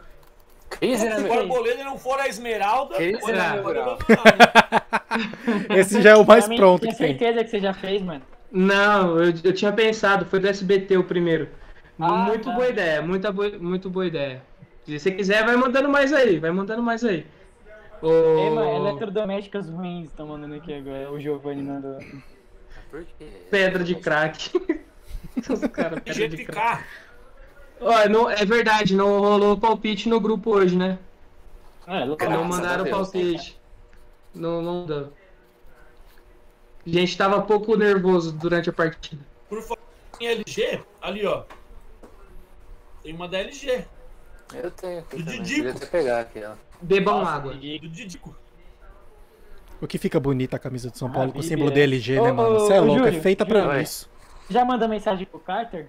[0.80, 0.86] Se
[1.28, 1.32] o?
[1.32, 3.96] Arboleda não for a Esmeralda, né, abandonar, né?
[5.78, 7.16] Esse já é o mais mim, pronto Tenho que tem.
[7.18, 8.22] certeza que você já fez, mano.
[8.50, 10.24] Não, eu, eu tinha pensado.
[10.26, 11.48] Foi do SBT o primeiro.
[11.98, 12.52] Ah, muito tá.
[12.52, 13.00] boa ideia.
[13.02, 14.42] Muita boa, muito boa ideia.
[14.86, 16.38] Se você quiser, vai mandando mais aí.
[16.38, 17.26] Vai mandando mais aí.
[18.00, 18.08] O...
[18.38, 21.10] Ema, eletrodomésticas ruins estão mandando aqui agora.
[21.10, 21.98] O Giovanni mandou.
[23.50, 24.52] Pedra de crack.
[25.36, 26.84] Os caras, pedra de crack.
[27.80, 30.98] Ó, não, é verdade, não rolou palpite no grupo hoje, né?
[31.84, 32.24] É, louco.
[32.24, 33.60] Não mandaram Deus, palpite.
[34.32, 35.12] Não, não deu.
[36.86, 39.20] A gente tava pouco nervoso durante a partida.
[39.48, 39.80] Por falar
[40.20, 41.42] em LG, ali ó.
[43.02, 43.84] Tem uma da LG,
[44.54, 45.42] Eu tenho aqui Do também.
[45.42, 45.62] Didico.
[45.64, 46.52] Devia até pegar aqui, ó.
[46.80, 47.54] Bebam Nossa, água.
[47.54, 47.82] Didico.
[47.86, 48.36] do Didico.
[49.80, 51.74] O que fica bonita a camisa do São Paulo com o símbolo né?
[51.76, 52.60] DLG, né, mano?
[52.60, 53.80] Você é louco, é Júlio, feita pra Júlio.
[53.80, 54.08] isso.
[54.48, 55.88] Já manda mensagem pro Carter?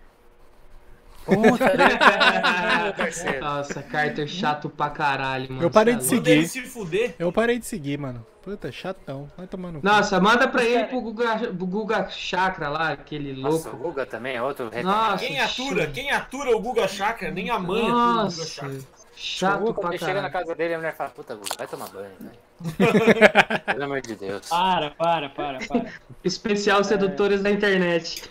[1.29, 3.39] Meu parceiro.
[3.41, 5.61] Nossa, Carter chato pra caralho, mano.
[5.63, 6.31] Eu parei de é seguir.
[6.31, 7.15] Ele se fuder.
[7.19, 8.25] Eu parei de seguir, mano.
[8.41, 9.29] Puta, chatão.
[9.37, 9.81] Vai tomar no.
[9.83, 13.89] Nossa, manda pra ele pro Guga, pro Guga Chakra lá, aquele Nossa, o louco.
[13.89, 14.71] Guga também é outro.
[14.83, 15.87] Nossa, Quem atura?
[15.87, 17.29] Quem atura o Guga Chakra?
[17.29, 18.79] Nem a mãe atura o Guga Nossa, Chakra.
[19.13, 21.89] chato Guga, pra quando chega na casa dele, a mulher fala, puta, Guga, vai tomar
[21.89, 22.47] banho, velho.
[23.65, 24.47] Pelo amor de Deus.
[24.47, 25.85] Para, para, para, para.
[26.23, 28.23] Especial sedutores da internet.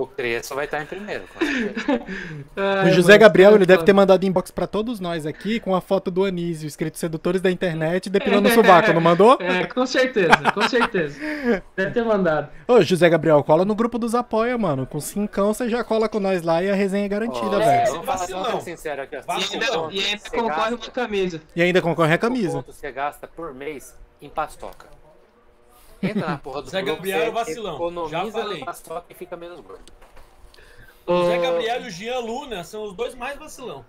[0.00, 1.24] O Crespo vai estar em primeiro.
[1.34, 2.02] com certeza.
[2.56, 5.60] Ai, O José mano, Gabriel, ele cara, deve ter mandado inbox pra todos nós aqui
[5.60, 9.36] com a foto do Anísio, escrito Sedutores da Internet, depilando o sovaco, não mandou?
[9.40, 11.20] É, com certeza, com certeza.
[11.76, 12.48] Deve ter mandado.
[12.66, 14.86] Ô, José Gabriel, cola no grupo dos apoia, mano.
[14.86, 17.92] Com cincão você já cola com nós lá e a resenha é garantida, Ó, velho.
[17.92, 19.20] Vamos falar sincero aqui, ó.
[19.20, 21.40] E ainda, pontos e ainda você concorre gasta- uma camisa.
[21.54, 22.52] E ainda concorre a camisa.
[22.58, 24.86] pontos você gasta por mês em paçoca.
[26.02, 28.08] Entra na porra do Zé grupo, Gabriel é vacilão.
[28.08, 28.64] Já falei.
[28.64, 29.92] paçoca e fica menos gordo.
[31.06, 33.84] O Zé Gabriel e o Jean Luna são os dois mais vacilão.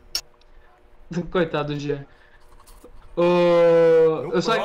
[1.31, 2.05] Coitado do Jean.
[3.15, 4.55] Eu, só,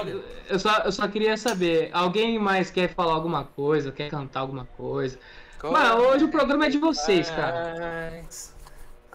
[0.49, 4.64] eu, só, eu só queria saber, alguém mais quer falar alguma coisa, quer cantar alguma
[4.76, 5.18] coisa?
[5.62, 8.24] Mano, hoje o programa é de vocês, cara.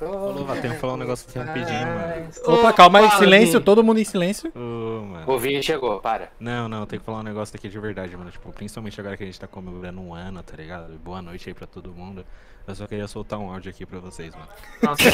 [0.01, 2.29] Falou, que falar um negócio aqui rapidinho, mano.
[2.47, 4.51] Opa, Ô, calma aí, silêncio, todo mundo em silêncio.
[4.55, 5.31] Ô, mano.
[5.31, 6.31] O Vini chegou, para.
[6.39, 8.31] Não, não, tem que falar um negócio aqui de verdade, mano.
[8.31, 10.93] Tipo, principalmente agora que a gente tá comemorando um ano, tá ligado?
[11.03, 12.25] Boa noite aí pra todo mundo.
[12.67, 14.47] Eu só queria soltar um áudio aqui pra vocês, mano.
[14.81, 15.03] Nossa,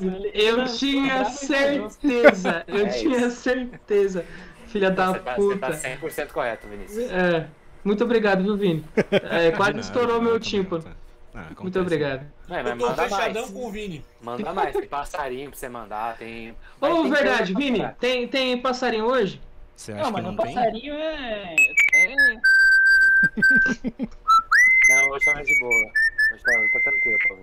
[0.00, 4.24] ele- eu tinha certeza, eu É tinha certeza.
[4.66, 5.78] Filha da Você tá, você tá puta.
[6.26, 7.10] 100% correto, Vinícius.
[7.10, 7.46] É,
[7.84, 8.84] muito obrigado, viu, Vini?
[9.30, 10.84] É, quase estourou de meu tímpano.
[11.34, 11.46] Ah.
[11.60, 12.26] Muito obrigado.
[12.48, 13.50] Eu mas tô manda fechadão mais.
[13.54, 14.04] com o Vini.
[14.20, 16.54] Manda mais, tem passarinho pra você mandar, tem.
[16.80, 17.94] Ô, tem verdade, Vini, comprar.
[17.94, 19.40] tem, tem passarinho hoje?
[19.74, 20.54] Você acha Não, que mas não no tem?
[20.54, 21.56] passarinho é.
[21.94, 22.16] é...
[24.88, 25.72] Não, hoje tá mais de boa.
[26.32, 27.36] Hoje tá, tá tranquilo pra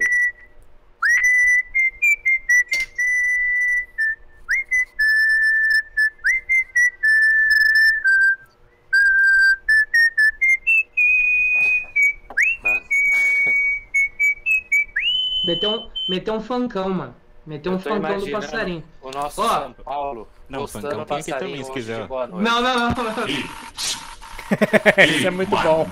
[15.60, 17.14] Meteu um, meteu um funkão, mano.
[17.46, 18.82] Meteu um funkão do passarinho.
[19.02, 19.48] O nosso Ó.
[19.50, 22.08] São Paulo Não, Funkão tem aqui passarinho também, se quiser.
[22.08, 22.94] Não, não, não.
[25.06, 25.86] Isso é muito bom.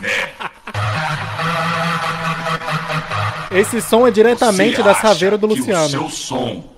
[3.51, 6.09] Esse som é diretamente da Saveira do Luciano.
[6.09, 6.76] som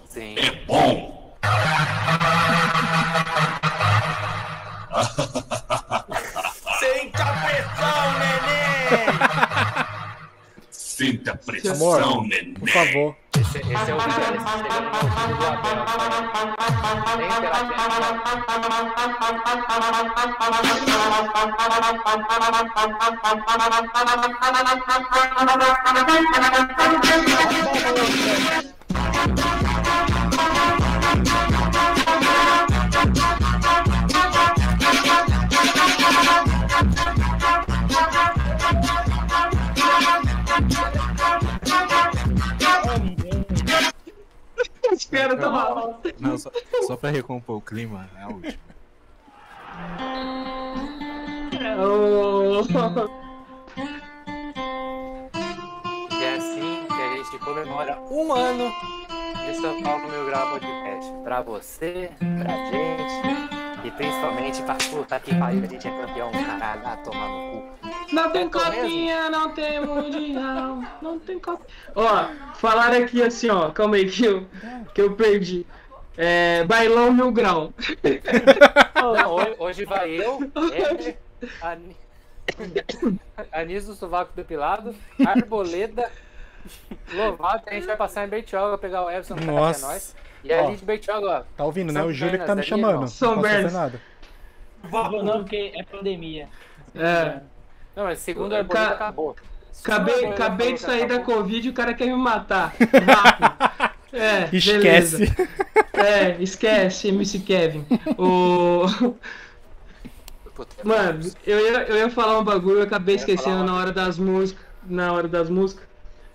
[11.60, 12.53] Sinta a pressão, Amor, neném.
[12.53, 13.16] Por favor.
[13.38, 14.20] Esse, esse é o vídeo
[45.12, 45.99] Espera, tá mal.
[46.20, 46.51] Não, só,
[46.86, 48.70] só pra recompor o clima, é a última.
[56.12, 58.72] E é assim que a gente comemora um ano
[59.47, 61.12] de São Paulo Mil Grau Podcast.
[61.24, 63.38] Pra você, pra gente
[63.89, 68.13] e principalmente pra puta que pariu, a gente é campeão, caralho, vai tomar no cu.
[68.13, 71.67] Não tem É copinha, não tem mundial, não tem copinha.
[71.95, 74.45] Ó, falaram aqui assim, ó, calma aí que eu,
[74.93, 75.65] que eu perdi.
[76.15, 77.73] É, bailão mil grau.
[78.93, 80.39] Não, hoje, hoje vai eu,
[80.73, 81.17] ele.
[83.53, 84.93] Anis do Sovaco Depilado,
[85.25, 86.11] Arboleda,
[87.14, 89.88] Lovato, a gente vai passar em Bertioga pegar o Everson pra cá, que é Nossa.
[89.88, 90.16] nós.
[90.43, 90.68] E Ó.
[90.68, 91.43] ali de Bertioga, ó.
[91.57, 91.99] Tá ouvindo, né?
[91.99, 93.07] São O Júlio que tá me ali, chamando.
[93.07, 94.01] São não posso nada.
[94.84, 96.47] Vou não, porque é pandemia.
[96.95, 97.39] É,
[97.95, 99.36] Não, mas segundo a Ca- acabou.
[99.86, 101.20] A acabei, acabei de sair da.
[101.20, 102.74] Covid e o cara quer me matar.
[102.80, 103.93] Rápido.
[104.14, 105.18] É, Esquece.
[105.18, 105.36] beleza.
[105.93, 107.86] É, esquece, MC Kevin.
[108.18, 108.86] O...
[110.55, 113.91] Puta, Mano, eu ia, eu ia falar um bagulho, eu acabei Eu esquecendo na hora
[113.91, 114.66] das músicas.
[114.86, 115.88] Na hora das músicas.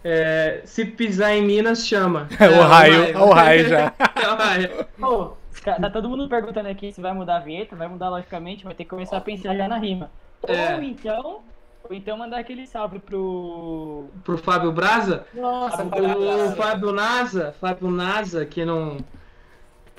[0.05, 2.29] É, se pisar em Minas, chama.
[2.39, 3.93] É o raio, é o raio já.
[3.99, 4.87] É o raio.
[5.01, 8.75] Pô, tá todo mundo perguntando aqui se vai mudar a vinheta, vai mudar logicamente, vai
[8.75, 10.11] ter que começar a pensar já na rima.
[10.47, 10.75] É.
[10.75, 11.41] Ou então,
[11.89, 14.09] ou então mandar aquele salve pro.
[14.23, 15.27] Pro Fábio Braza.
[15.33, 18.99] Nossa, O Fábio Nasa, Fábio Nasa, que não.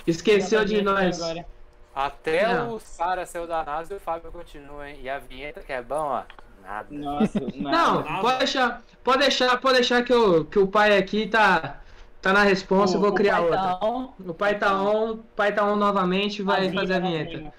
[0.06, 1.20] Esqueceu de nós.
[1.20, 1.45] Agora.
[1.95, 2.74] Até Não.
[2.74, 4.99] o Sara saiu da NASA e o Fábio continua, hein?
[5.01, 6.24] E a vinheta que é bom, ó.
[6.66, 6.88] Nada.
[6.89, 8.22] Nossa, Não, nada.
[8.22, 11.78] pode deixar, pode deixar, pode deixar que, o que o pai aqui tá,
[12.22, 13.57] tá na responsa, eu vou O- o criar pai outra.
[13.57, 16.99] tá on, O pai tá on, o pai tá on novamente e vai fazer a
[16.99, 17.53] vinheta.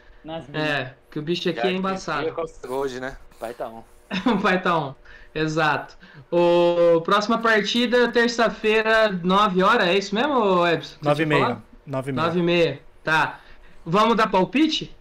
[0.53, 2.35] É, que o bicho aqui é embaçado.
[2.69, 3.17] Hoje, né?
[3.39, 3.83] Pai tá on.
[4.35, 4.95] O pai tá on.
[5.35, 5.97] Exato.
[6.33, 10.97] O próxima partida, terça-feira, 9 horas, é isso mesmo, Ebson?
[11.03, 11.59] 9 e meia.
[11.87, 12.65] 9 e 9 meia.
[12.65, 12.81] e meia.
[13.05, 13.39] Tá.
[13.85, 14.97] Vamos dar palpite?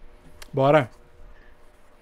[0.52, 0.88] Bora.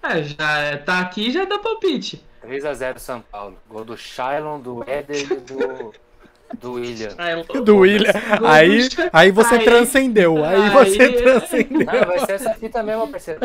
[0.09, 2.23] É, já tá aqui já dá palpite.
[2.45, 3.57] 3x0 São Paulo.
[3.69, 5.93] Gol do Shailon, do Éder e do,
[6.59, 7.09] do William.
[7.65, 8.11] Do William.
[8.47, 10.45] Aí, aí você Aí- transcendeu.
[10.45, 11.85] Aí você aí- transcendeu.
[11.85, 13.39] Não, vai ser essa fita mesmo, parceiro.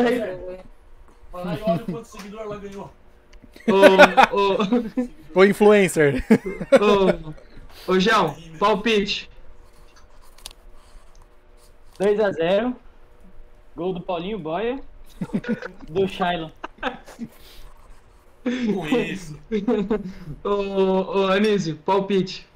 [1.31, 2.91] Fala aí, olha quantos seguidores ela ganhou.
[4.31, 6.23] Ô, O influencer.
[6.79, 9.29] ô, ô, ô, João, palpite.
[11.99, 12.75] 2x0.
[13.75, 14.79] Gol do Paulinho Boia.
[15.89, 16.49] Do Shailon.
[18.43, 19.39] Com isso.
[20.43, 20.49] Ô,
[21.19, 22.47] ô, Anísio, palpite.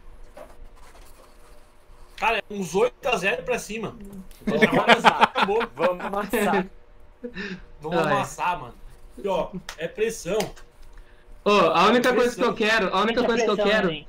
[2.18, 3.96] Cara, é uns 8x0 pra cima.
[4.46, 5.22] Vamos amassar.
[5.22, 5.64] acabou.
[5.76, 6.68] Vamos amassar.
[7.82, 8.14] Vamos Ai.
[8.14, 8.74] amassar, mano.
[9.24, 10.40] E, ó, é pressão.
[11.44, 14.08] Ô, a única coisa que eu quero, a única coisa que eu quero, hein?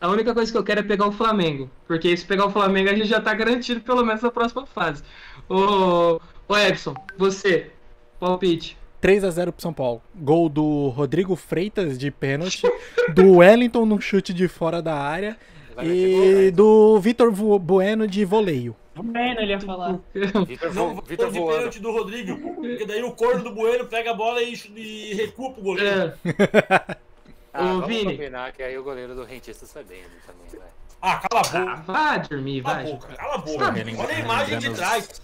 [0.00, 1.70] a única coisa que eu quero é pegar o Flamengo.
[1.86, 5.02] Porque se pegar o Flamengo, a gente já tá garantido pelo menos na próxima fase.
[5.48, 7.70] Ô, ô Edson, você,
[8.18, 8.76] palpite.
[9.02, 10.02] 3x0 pro São Paulo.
[10.14, 12.62] Gol do Rodrigo Freitas de pênalti.
[13.14, 15.36] Do Wellington no chute de fora da área.
[15.74, 16.50] Vai E né?
[16.50, 18.74] do Vitor Bueno de voleio.
[18.96, 20.00] Bueno, ele ia falar.
[20.46, 22.54] Vitor Não, vo, Vitor Vitor de pênalti do Rodrigo.
[22.54, 26.12] Porque daí o corno do Bueno pega a bola e, e recua pro goleiro.
[26.24, 26.96] É,
[27.54, 28.12] Ah, Ô, vamos Vini.
[28.12, 30.68] combinar que aí o goleiro do Rentista bem ali também, vai.
[31.00, 31.92] Ah, cala a Ah, boca.
[31.92, 32.92] vai dormir, Cala a vai.
[32.92, 33.64] boca, cala a boca.
[33.64, 35.22] Olha a imagem de trás.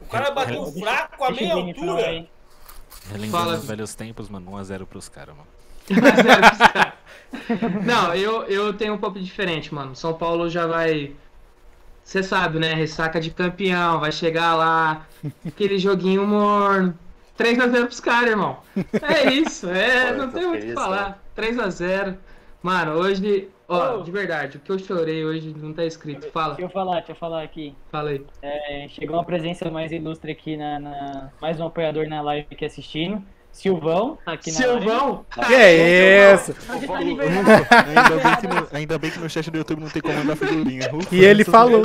[0.00, 2.26] O cara bateu fraco a meia o altura.
[3.10, 3.58] Relembrando Fala.
[3.58, 5.48] os velhos tempos, mano, 1x0 pros caras, mano.
[7.84, 9.94] Não, eu, eu tenho um pouco diferente, mano.
[9.94, 11.14] São Paulo já vai.
[12.02, 12.74] Você sabe, né?
[12.74, 15.06] Ressaca de campeão, vai chegar lá,
[15.46, 16.96] aquele joguinho morno.
[17.38, 18.58] 3x0 pros caras, irmão.
[19.02, 21.22] É isso, é, Pô, não tem muito o que falar.
[21.36, 22.16] 3x0.
[22.62, 24.02] Mano, hoje, ó, Ô.
[24.02, 26.30] de verdade, o que eu chorei hoje não tá escrito.
[26.30, 27.74] Fala, Deixa eu falar, deixa eu falar aqui.
[27.90, 28.24] fala aí.
[28.42, 32.64] É, chegou uma presença mais ilustre aqui na, na- Mais um apoiador na live aqui
[32.64, 33.22] assistindo.
[33.52, 34.82] Silvão, aqui na live.
[34.82, 35.26] Silvão!
[35.46, 36.52] Que é isso?
[36.52, 37.66] Tá liberado?
[37.88, 40.36] Ainda bem, que no, ainda bem que no chat do YouTube não tem como mandar
[40.36, 40.94] figurinha.
[40.94, 41.80] Ufa, E ele falou.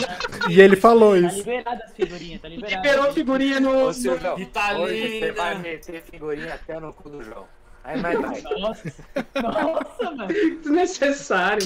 [0.50, 1.38] E ele falou Tá isso.
[1.38, 2.76] liberado as figurinhas, tá liberado.
[2.88, 3.86] Liberou figurinha no.
[3.88, 7.46] Ô, Silvão, hoje você vai meter figurinha até no cu do João.
[7.84, 8.42] Aí vai, vai.
[8.60, 8.94] Nossa,
[9.42, 10.28] nossa, mano.
[10.28, 11.66] Desnecessário.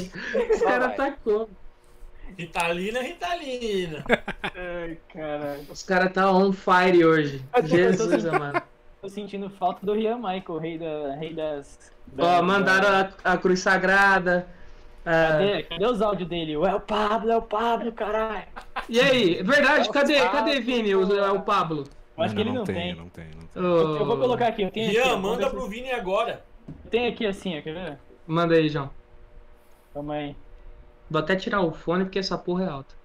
[0.51, 0.95] Os Só caras vai.
[1.11, 1.49] tacou.
[2.37, 4.03] Ritalina, Ritalina.
[4.43, 5.61] Ai, caralho.
[5.69, 7.43] Os caras tá on fire hoje.
[7.53, 8.61] Tô- Jesus, mano.
[9.01, 11.91] Tô sentindo falta do Rian Michael, rei, da, rei das.
[12.17, 14.47] Ó, da- mandaram a, a cruz sagrada.
[15.05, 16.53] Ah, Cadê, cadê os áudios dele?
[16.53, 18.43] É o Pablo, é o Pablo, caralho.
[18.89, 21.83] e aí, verdade, cadê, Nossa, cadê Vini, o, é o Pablo?
[22.17, 22.95] Eu acho que ele não, não tem, tem.
[22.95, 23.63] não tem, não tem.
[23.63, 24.97] Ô, Eu vou colocar aqui, eu tenho aqui.
[24.97, 26.45] Ian, vamos manda pro Vini agora.
[26.89, 27.99] Tem aqui assim, ó, quer ver?
[28.25, 28.89] Manda aí, João.
[29.93, 30.35] Calma aí.
[31.09, 32.95] Vou até tirar o fone porque essa porra é alta.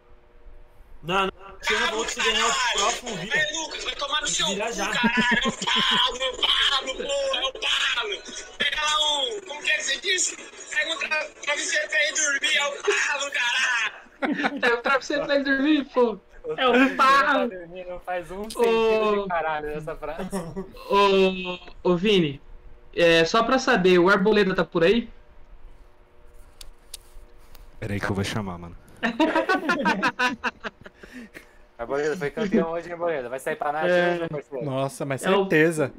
[1.02, 1.32] Não, não.
[1.60, 3.34] Você não que se ganhar o próximo vídeo.
[3.34, 4.88] Ei, Lucas, vai tomar no seu cu, já.
[4.88, 5.40] caralho.
[5.42, 8.22] É o Pablo, é o Pablo, pô, é o Pablo.
[8.58, 10.36] Pega lá um, como que é que você disse?
[10.36, 14.00] Pega um tra travesseiro pra ir dormir, é o Pablo, caralho.
[14.62, 16.18] É o travesseiro pra ele dormir, pô.
[16.56, 16.72] É o
[17.48, 18.60] dormindo, faz um sentido
[19.20, 19.22] Ô.
[19.22, 20.28] de caralho essa frase.
[21.82, 22.40] Ô, ô Vini,
[22.94, 25.08] é, só pra saber, o Arboleda tá por aí?
[27.78, 28.76] Pera aí que eu vou chamar, mano.
[31.78, 33.28] Arboleda foi campeão hoje, Arboleda?
[33.28, 34.28] Vai sair pra nada, É.
[34.28, 34.64] parceiro.
[34.64, 35.92] Nossa, mas É o- certeza.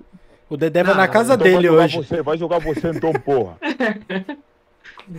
[0.50, 1.98] O Dedé vai na casa Então dele vai hoje.
[1.98, 3.58] Você, vai jogar você então, porra.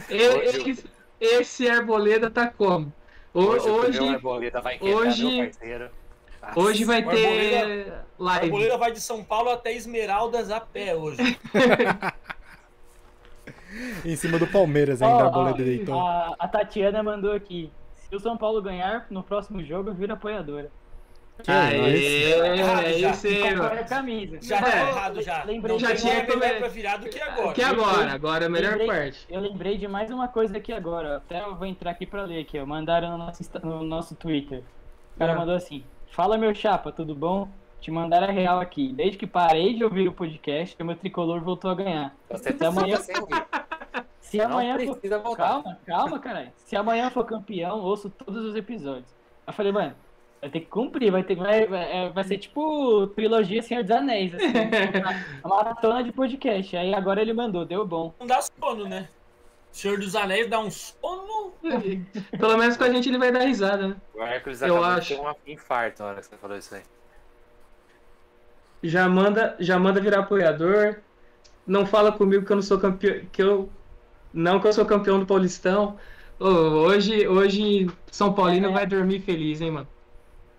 [0.09, 0.85] Esse,
[1.21, 2.93] esse Arboleda tá como?
[3.35, 5.91] Hoje, hoje, Arboleda vai quebrar, hoje- meu parceiro.
[6.43, 6.59] Nossa.
[6.61, 8.45] hoje vai ter live.
[8.47, 11.19] Arboleda vai de São Paulo até Esmeraldas a pé hoje.
[14.05, 15.99] Em cima do Palmeiras ainda, Ó, a ó, boleta deitou.
[15.99, 17.73] a, a Tatiana mandou aqui.
[18.09, 20.71] Se o São Paulo ganhar no próximo jogo, vira apoiadora.
[21.51, 23.11] Aê, Errado é já.
[23.11, 24.39] isso aí.
[24.41, 24.89] Já tá É.
[24.89, 25.45] errado já.
[25.45, 27.53] Lembrei já tinha nada que- melhor pra virar do que agora.
[27.55, 29.27] Que agora, agora é a melhor Lembrei- parte.
[29.29, 31.17] Eu lembrei de mais uma coisa aqui agora.
[31.19, 32.67] Até eu vou entrar aqui pra ler aqui, ó.
[32.67, 34.63] Mandaram no nosso, no nosso Twitter.
[35.17, 35.37] O cara Ah.
[35.37, 37.49] mandou assim: Fala meu chapa, tudo bom?
[37.81, 38.93] Te mandaram a real aqui.
[38.93, 42.15] Desde que parei de ouvir o podcast, o meu tricolor voltou a ganhar.
[42.31, 43.45] Você Se amanhã, sem ouvir.
[44.21, 45.37] se Não amanhã for.
[45.37, 46.51] Calma, calma, caralho.
[46.59, 49.13] Se amanhã for campeão, ouço todos os episódios.
[49.47, 49.95] Eu falei, mano,
[50.43, 53.93] vai ter que cumprir, vai ter vai, vai, é, vai ser tipo trilogia Senhor dos
[53.93, 54.45] Anéis, assim,
[55.45, 56.77] uma maratona de podcast.
[56.77, 58.13] Aí agora ele mandou, deu bom.
[58.19, 59.09] Não dá sono, né?
[59.71, 61.53] Senhor dos Anéis dá um sono.
[62.39, 63.97] Pelo menos com a gente ele vai dar risada, né?
[64.13, 65.09] O Hércules Eu acabou acho.
[65.09, 66.83] de ter um infarto na hora que você falou isso aí.
[68.83, 70.97] Já manda, já manda virar apoiador.
[71.65, 73.71] Não fala comigo que eu não sou campeão, que eu
[74.35, 75.97] não que eu sou campeão do Paulistão.
[76.41, 78.73] Ô, hoje, hoje São Paulino É.
[78.73, 79.89] vai dormir feliz, hein, mano.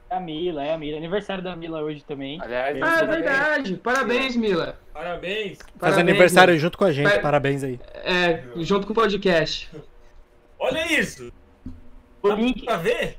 [0.10, 0.98] É a Mila, é a Mila.
[0.98, 2.40] Aniversário da Mila hoje também.
[2.42, 3.76] Aliás, Ah, é verdade.
[3.78, 4.78] Parabéns, Mila.
[4.94, 5.58] Parabéns.
[5.58, 7.80] Faz Parabéns, aniversário junto com a gente, Vai- parabéns aí.
[8.04, 9.70] É, junto com o podcast.
[10.60, 11.32] Olha isso.
[12.22, 13.18] O link, Pra ver?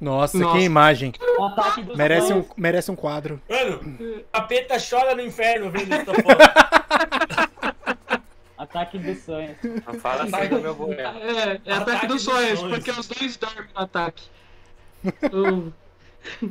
[0.00, 0.58] Nossa, Nossa.
[0.58, 1.12] que imagem.
[1.38, 2.46] o ataque dos Merece um, sonhos.
[2.56, 3.40] merece um quadro.
[3.48, 6.26] Mano, capeta chora no inferno vendo essa foto.
[8.58, 9.56] Ataque dos sonhos.
[9.86, 11.18] Não fala assim do meu boneco.
[11.18, 12.76] É, é ataque, Ataque dos dos sonhos, sonhos.
[12.78, 14.24] porque os dois dormem no ataque.
[16.42, 16.50] O-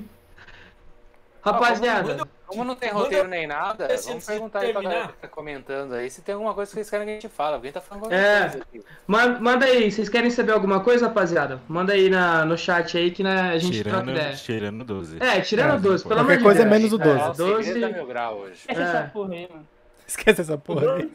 [1.51, 2.17] Rapaziada,
[2.47, 5.93] Como não tem roteiro nem nada, Esse vamos perguntar aí pra galera que tá comentando
[5.93, 7.55] aí se tem alguma coisa que vocês querem que a gente fale.
[7.55, 8.41] Alguém tá falando qualquer É.
[8.49, 8.81] coisa aqui.
[9.05, 11.61] man- manda aí, vocês querem saber alguma coisa, rapaziada?
[11.67, 14.35] Manda aí na, no chat aí que né, a gente troca Tirando, ideia.
[14.35, 15.17] tirando 12.
[15.21, 16.71] É, tirando É, o 12, pelo amor de coisa Deus.
[16.71, 17.19] menos o 12.
[17.19, 17.79] É, o segredo 12.
[17.81, 18.61] da Mil Grau hoje.
[18.67, 18.83] Essa É.
[18.83, 19.67] essa porra aí, mano.
[20.07, 21.11] Esquece essa porra aí.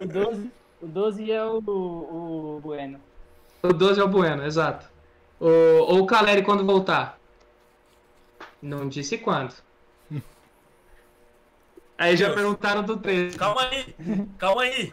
[0.00, 0.50] O 12,
[0.82, 2.98] o 12 é o, o Bueno.
[3.62, 4.86] O 12 é o Bueno, exato.
[5.40, 7.15] O, ou o Caleri quando voltar.
[8.66, 9.54] Não disse quando.
[11.96, 12.36] Aí já Deus.
[12.36, 13.38] perguntaram do 13.
[13.38, 13.94] Calma aí.
[14.38, 14.92] Calma aí.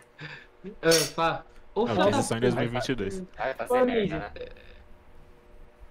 [0.81, 1.45] Ah, fala.
[1.73, 3.23] Ô, A posição em 2022.
[3.35, 4.31] Vai Ô, fazer merda, né?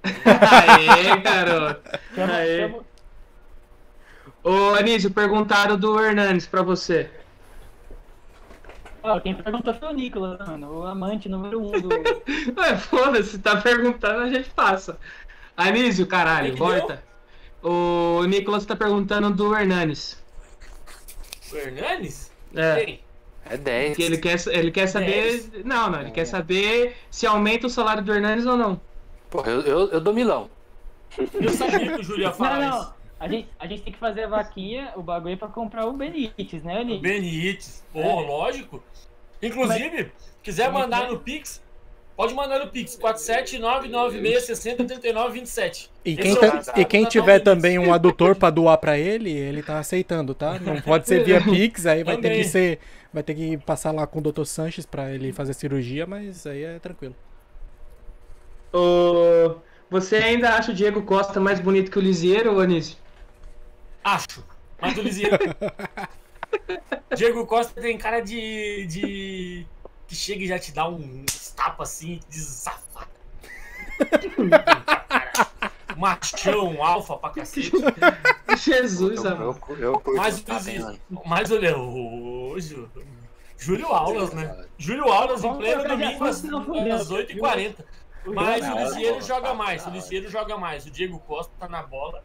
[0.05, 1.91] Aê, garoto.
[2.17, 2.81] Aê.
[4.45, 7.11] Ô, Anísio, perguntaram do Hernanes pra você.
[9.03, 10.79] Ó, quem perguntou foi o Nicolas, mano.
[10.79, 11.89] O amante número um do.
[12.57, 14.99] Ué, foda-se, tá perguntando, a gente passa.
[15.57, 17.03] Anísio, caralho, volta.
[17.63, 20.21] O Nicolas tá perguntando do Hernanes.
[21.53, 22.31] O Hernanes?
[22.55, 22.85] É.
[22.85, 23.01] Quem?
[23.45, 23.97] É 10.
[23.97, 25.51] Que ele quer, ele quer saber.
[25.65, 28.81] Não, não, ele quer saber se aumenta o salário do Hernanes ou não.
[29.31, 30.51] Porra, eu, eu, eu dou milão.
[31.19, 32.95] Eu sabia que o Júlio ia falar Não, não.
[33.19, 36.63] A gente, a gente tem que fazer a vaquinha, o bagulho pra comprar o Benítez,
[36.65, 36.99] né, Eli?
[36.99, 37.85] Benítez.
[37.93, 38.27] Pô, É.
[38.27, 38.83] lógico.
[39.41, 40.11] Inclusive,
[40.43, 41.09] quiser é que mandar é?
[41.11, 41.63] no Pix,
[42.23, 42.97] pode mandar no Pix.
[42.97, 45.89] 47996603927.
[46.05, 48.97] E Esse quem, é tá- WhatsApp e quem tiver também um adutor pra doar pra
[48.97, 50.59] ele, ele tá aceitando, tá?
[50.61, 52.79] Não pode ser via Pix, aí vai ter que ser.
[53.13, 54.45] Vai ter que passar lá com o Dr.
[54.45, 57.15] Sanches pra ele fazer cirurgia, mas aí é tranquilo.
[58.73, 59.57] Ô,
[59.91, 62.97] você ainda acha o Diego Costa mais bonito que o Lisieiro, Anísio?
[64.03, 64.43] Acho.
[64.81, 65.37] Mas o Lisieiro.
[67.15, 68.87] Diego Costa tem cara de.
[68.87, 69.67] de.
[70.13, 71.25] Que chega e já te dá um
[71.57, 73.09] tapa assim, de safado.
[75.97, 77.73] Machão, alfa pra cacete.
[78.59, 79.57] Jesus, Eu, amor.
[79.71, 80.45] eu, eu curto Mas?
[81.25, 82.55] Mas olha, o.
[82.59, 82.89] Jú-
[83.57, 84.67] Júlio Aulas, né?
[84.77, 87.75] Júlio Aulas em pleno domingo às, às 8h40.
[88.27, 90.85] Mas o não, joga mais, o Lisieiro joga mais.
[90.85, 92.23] O Diego Costa tá na bola.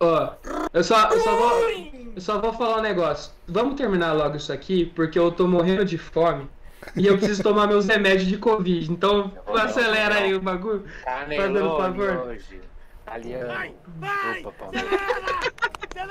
[0.00, 0.32] Ó,
[0.72, 3.32] eu só, eu, só vou, eu só vou falar um negócio.
[3.46, 6.48] Vamos terminar logo isso aqui, porque eu tô morrendo de fome.
[6.96, 8.90] E eu preciso tomar meus remédios de Covid.
[8.90, 10.84] Então, acelera aí o bagulho.
[11.04, 12.26] Fazendo favor.
[12.26, 12.60] hoje.
[13.02, 13.74] Italiano.
[14.40, 15.00] Opa, Palmeiras.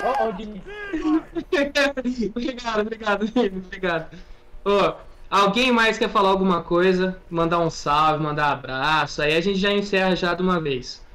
[0.03, 0.61] Ó, ó, o Diniz.
[2.35, 4.17] obrigado, obrigado, amigo, obrigado.
[4.65, 4.93] Ô,
[5.29, 7.17] alguém mais quer falar alguma coisa?
[7.29, 9.21] Mandar um salve, mandar abraço.
[9.21, 11.05] Aí a gente já encerra já de uma vez.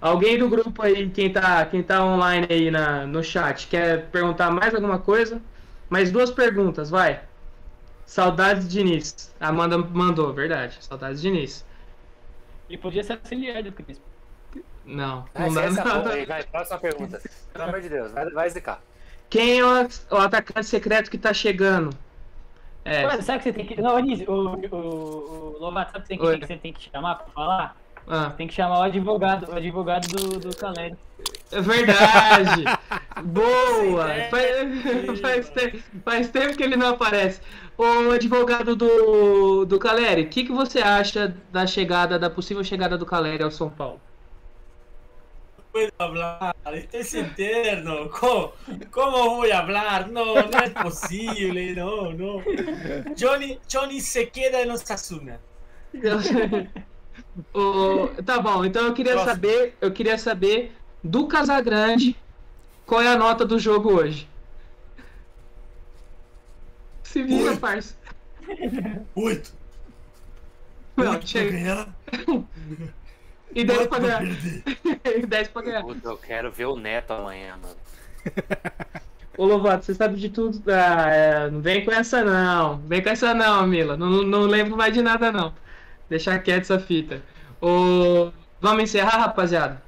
[0.00, 4.50] Alguém do grupo aí, quem tá, quem tá online aí na, no chat, quer perguntar
[4.50, 5.40] mais alguma coisa?
[5.90, 7.20] Mais duas perguntas, vai.
[8.08, 9.30] Saudades de Diniz.
[9.38, 10.78] A Amanda mandou, verdade.
[10.80, 11.64] Saudades de Diniz.
[12.68, 14.02] Ele podia ser auxiliar do Crispo.
[14.86, 16.12] Não, Vai, não dá essa nada.
[16.14, 17.20] aí, vai, próxima pergunta.
[17.52, 18.80] Pelo amor de Deus, vai, vai zicar.
[19.28, 21.90] Quem é o, o atacante secreto que tá chegando?
[22.86, 23.78] É, Ué, sabe que você tem que.
[23.80, 27.16] Não, Anísio, o, o, o Lovato, sabe que você tem que, você tem que chamar
[27.16, 27.76] pra falar?
[28.06, 30.96] ah, Tem que chamar o advogado, o advogado do, do Caleri.
[31.52, 32.64] é verdade.
[33.24, 34.06] Boa.
[34.30, 37.42] Faz, faz, te- faz tempo que ele não aparece.
[37.78, 42.98] O advogado do, do Caleri, o que, que você acha da chegada, da possível chegada
[42.98, 44.00] do Caleri ao São Paulo?
[45.70, 46.56] puedo hablar,
[46.92, 48.08] es eterno.
[48.10, 48.52] ¿Cómo,
[48.90, 50.08] cómo voy a hablar?
[50.10, 52.42] No, no es posible, no, no.
[53.14, 55.38] Johnny, Johnny se queda en Osasuna.
[57.54, 59.34] O- tá bom, então eu queria Próximo.
[59.34, 60.72] saber, eu queria saber
[61.04, 62.16] do Casagrande
[62.84, 64.26] qual é a nota do jogo hoje.
[67.08, 67.96] Se vira, parça.
[69.14, 69.52] Oito.
[70.96, 71.50] Não, Oito pra chega.
[71.52, 71.88] ganhar.
[73.54, 74.22] E 10 Oito pra pra ganhar.
[75.16, 75.82] E 10 pra ganhar.
[75.82, 77.76] Puta, eu quero ver o Neto amanhã, mano.
[79.38, 80.62] Ô Lovato, você sabe de tudo.
[80.70, 82.78] Ah, é, não vem com essa não.
[82.80, 83.96] Vem com essa não, Mila.
[83.96, 85.54] Não, não lembro mais de nada não.
[86.10, 87.22] Deixar quieto essa fita.
[87.60, 88.30] Ô,
[88.60, 89.80] vamos encerrar, rapaziada?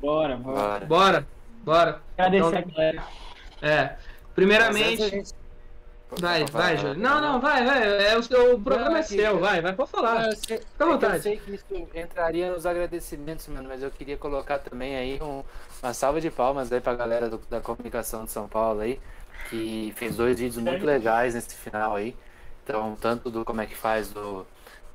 [0.00, 0.86] Bora, bora.
[0.86, 0.86] Bora.
[0.86, 1.26] Bora,
[1.64, 2.02] bora.
[2.16, 3.04] Agradecer Então- a galera.
[3.62, 3.82] É.
[3.84, 5.34] Mas Primeiramente.
[6.20, 6.98] Vai, vai, Júlio.
[6.98, 8.06] Não, não, vai, vai.
[8.12, 10.26] É o, seu, o programa Não, é seu, vai, vai, pode Não, falar.
[10.26, 11.16] eu sei, Fica à que vontade.
[11.16, 15.42] Eu sei que isso entraria nos agradecimentos, mano, mas eu queria colocar também aí um-
[15.82, 18.98] uma salva de palmas aí pra galera do- da comunicação de São Paulo aí,
[19.50, 22.16] que fez dois vídeos muito legais nesse final aí.
[22.64, 24.46] Então, tanto do como é que faz do.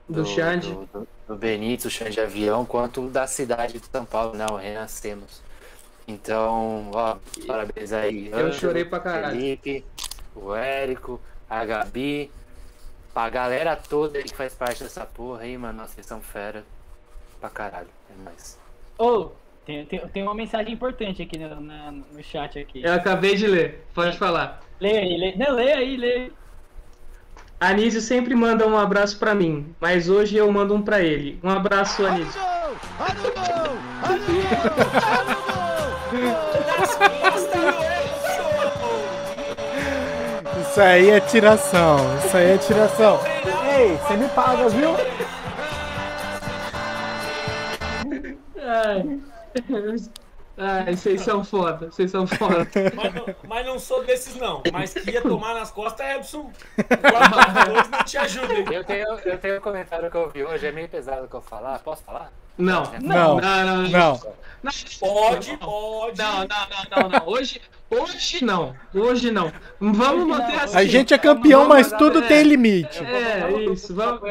[0.09, 0.69] Do Xande.
[0.73, 4.45] Do, do, do Benítez, o Xande Avião, quanto da cidade de São Paulo, né?
[4.51, 5.41] O Renascemos.
[6.07, 7.15] Então, ó,
[7.47, 8.29] parabéns aí.
[8.31, 9.35] Eu chorei pra caralho.
[9.39, 9.85] Felipe,
[10.35, 11.19] o Érico,
[11.49, 12.31] a Gabi,
[13.13, 15.79] pra galera toda aí que faz parte dessa porra aí, mano.
[15.79, 16.63] Nossa, vocês são fera
[17.39, 17.87] pra caralho.
[18.09, 18.59] É nóis.
[18.97, 19.31] Ô,
[19.65, 22.83] tem, tem, tem uma mensagem importante aqui no, na- no chat aqui.
[22.83, 24.61] Eu acabei de ler, pode falar.
[24.79, 26.31] Lê aí, lê, não, lê aí, lê aí.
[27.59, 31.39] Anísio sempre manda um abraço pra mim, mas hoje eu mando um pra ele.
[31.41, 32.41] Um abraço, Anísio.
[40.73, 41.97] Isso aí é tiração.
[42.17, 43.19] Isso aí é tiração.
[43.77, 44.89] Ei, você me paga, viu?
[48.59, 49.19] Ai.
[50.57, 52.67] Ah, vocês são foda, vocês são foda.
[52.95, 54.63] Mas não, mas não sou desses, não.
[54.71, 56.39] Mas que ia tomar nas costas, Epson.
[56.49, 58.73] O dois não te ajuda?
[58.73, 61.41] Eu tenho, eu tenho um comentário que eu vi hoje, é meio pesado que eu
[61.41, 61.77] falar.
[61.79, 62.31] Posso falar?
[62.57, 63.87] Não, Não, não, não.
[63.89, 64.21] não.
[64.63, 66.17] Não, Pode, pode.
[66.17, 67.27] Não, não, não, não, não.
[67.27, 67.61] Hoje,
[68.01, 68.75] hoje não.
[68.93, 69.51] Hoje não.
[69.79, 70.77] Vamos manter assim.
[70.77, 72.27] A gente é campeão, mas tudo é.
[72.27, 73.03] tem limite.
[73.03, 73.93] É, isso.
[73.95, 74.21] Vamos,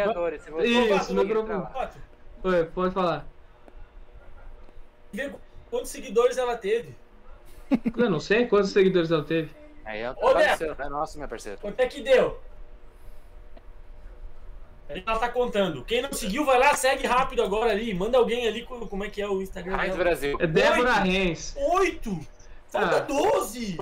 [0.63, 1.69] Isso, no for grupo.
[2.45, 3.27] Oi, pode falar.
[5.71, 6.95] Quantos seguidores ela teve.
[7.97, 9.51] Eu não sei quantos seguidores ela teve.
[9.85, 10.59] Aí é o Ô, trabalho Beto.
[10.59, 11.59] seu, não é nosso, meu parceiro.
[11.61, 12.41] Quanto é que deu?
[14.89, 15.83] Ela tá contando.
[15.85, 17.95] Quem não seguiu, vai lá, segue rápido agora ali.
[17.95, 20.05] Manda alguém ali com como é que é o Instagram Raiz dela.
[20.05, 20.37] Brasil.
[20.39, 20.93] É Débora.
[20.95, 21.57] Reis.
[21.57, 22.21] Oito!
[22.73, 23.01] Falta Ah.
[23.01, 23.77] 12!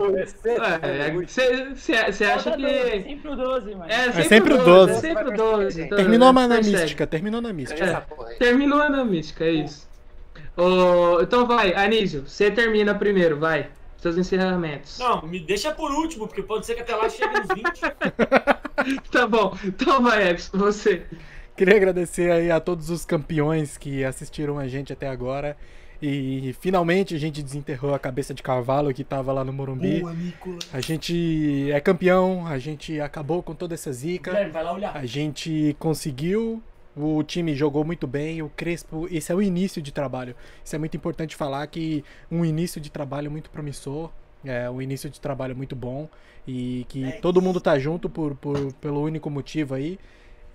[1.77, 3.03] Você acha Falta 12, que.
[3.05, 3.85] sempre o 12, mano.
[3.91, 4.67] É sempre, sempre o 12.
[4.67, 4.93] 12.
[4.93, 5.83] É sempre o 12.
[5.83, 7.85] então, Terminou né, na mística, terminou na mística.
[7.85, 9.89] É, terminou na mística, é isso.
[10.57, 13.69] Ô, então vai, Anísio, você termina primeiro, vai.
[13.99, 14.99] Seus encerramentos.
[14.99, 17.81] Não, me deixa por último, porque pode ser que até lá chegue nos 20.
[19.13, 21.03] Tá bom, então vai, Epson, você.
[21.55, 25.55] Queria agradecer aí a todos os campeões que assistiram a gente até agora.
[26.03, 30.01] E finalmente a gente desenterrou a cabeça de cavalo que tava lá no Morumbi.
[30.01, 30.69] Boa, Nicolas.
[30.73, 34.31] A gente é campeão, a gente acabou com toda essa zica.
[34.31, 34.97] Guilherme, vai lá olhar.
[34.97, 36.63] A gente conseguiu,
[36.97, 40.35] o time jogou muito bem, o Crespo, esse é o início de trabalho.
[40.65, 44.11] Isso é muito importante falar que um início de trabalho muito promissor,
[44.43, 46.09] é um início de trabalho muito bom
[46.49, 49.99] e que todo mundo tá junto por, por- pelo único motivo aí.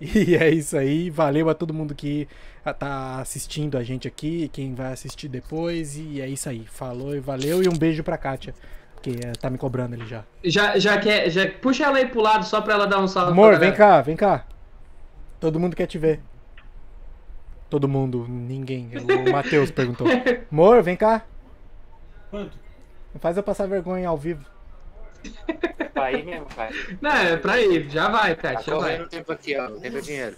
[0.00, 2.28] E é isso aí, valeu a todo mundo que
[2.64, 6.66] ah, tá assistindo a gente aqui, quem vai assistir depois, e é isso aí.
[6.66, 8.54] Falou e valeu, e um beijo pra Kátia,
[9.02, 10.24] que eh, tá me cobrando ali já.
[10.44, 11.30] Já, já quer.
[11.30, 13.32] Já, puxa ela aí pro lado só pra ela dar um salve.
[13.32, 14.44] Amor, pra vem cá, vem cá.
[15.40, 16.20] Todo mundo quer te ver.
[17.68, 18.90] Todo mundo, ninguém.
[18.96, 20.06] O Matheus perguntou.
[20.50, 21.24] Amor, vem cá.
[22.30, 22.58] Quanto?
[23.12, 24.44] Não faz eu passar vergonha ao vivo.
[25.92, 26.70] Pra ir mesmo, pai.
[27.00, 28.82] Não, é pra ir, já vai, Tá Kátia, já vai.
[28.82, 29.68] correndo o tempo aqui, ó.
[29.68, 30.36] Não tem meu dinheiro.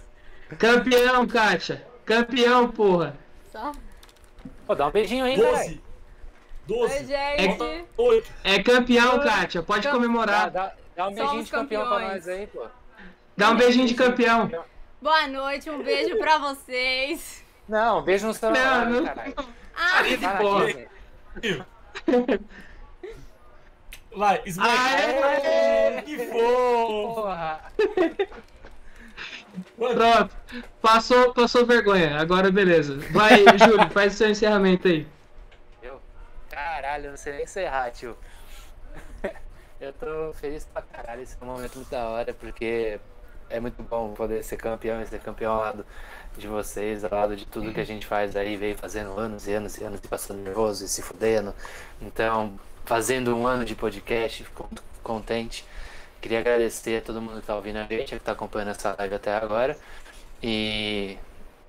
[0.57, 1.85] Campeão, Kátia.
[2.05, 3.15] Campeão, porra.
[3.51, 3.71] Só.
[4.65, 5.57] Pô, dá um beijinho aí, caralho.
[5.57, 5.81] 12.
[6.67, 6.93] 12.
[6.95, 7.85] Oi, gente.
[7.97, 8.31] 8.
[8.43, 9.61] É campeão, Kátia.
[9.63, 10.49] Pode Dá, comemorar.
[10.51, 12.65] dá, dá um beijinho Somos de campeão pra nós aí, pô.
[13.35, 14.49] Dá um beijinho de campeão.
[15.01, 17.43] Boa noite, um beijo pra vocês.
[17.67, 19.05] Não, beijo no celular, Não, não.
[19.05, 19.33] caralho.
[19.75, 20.67] Ah, Tá na Porra.
[24.15, 24.41] Vai.
[24.59, 26.01] Aê!
[26.01, 27.13] Que fofo!
[27.15, 27.61] Porra.
[29.77, 30.35] Pronto.
[30.81, 32.19] Passou, passou vergonha.
[32.19, 32.97] Agora beleza.
[33.11, 35.07] Vai, Júlio, faz o seu encerramento aí.
[35.81, 36.01] Eu?
[36.49, 38.17] Caralho, eu não sei nem encerrar, tio.
[39.79, 42.99] Eu tô feliz pra caralho, esse é um momento muito da hora, porque
[43.49, 45.85] é muito bom poder ser campeão e ser campeão ao lado
[46.37, 49.53] de vocês, ao lado de tudo que a gente faz aí, veio fazendo anos e
[49.53, 51.55] anos e anos e passando nervoso e se fudendo.
[52.01, 55.63] Então, fazendo um ano de podcast, fico muito contente.
[56.19, 59.13] Queria agradecer a todo mundo que tá ouvindo a gente, que tá acompanhando essa live
[59.13, 59.77] até agora.
[60.41, 61.15] E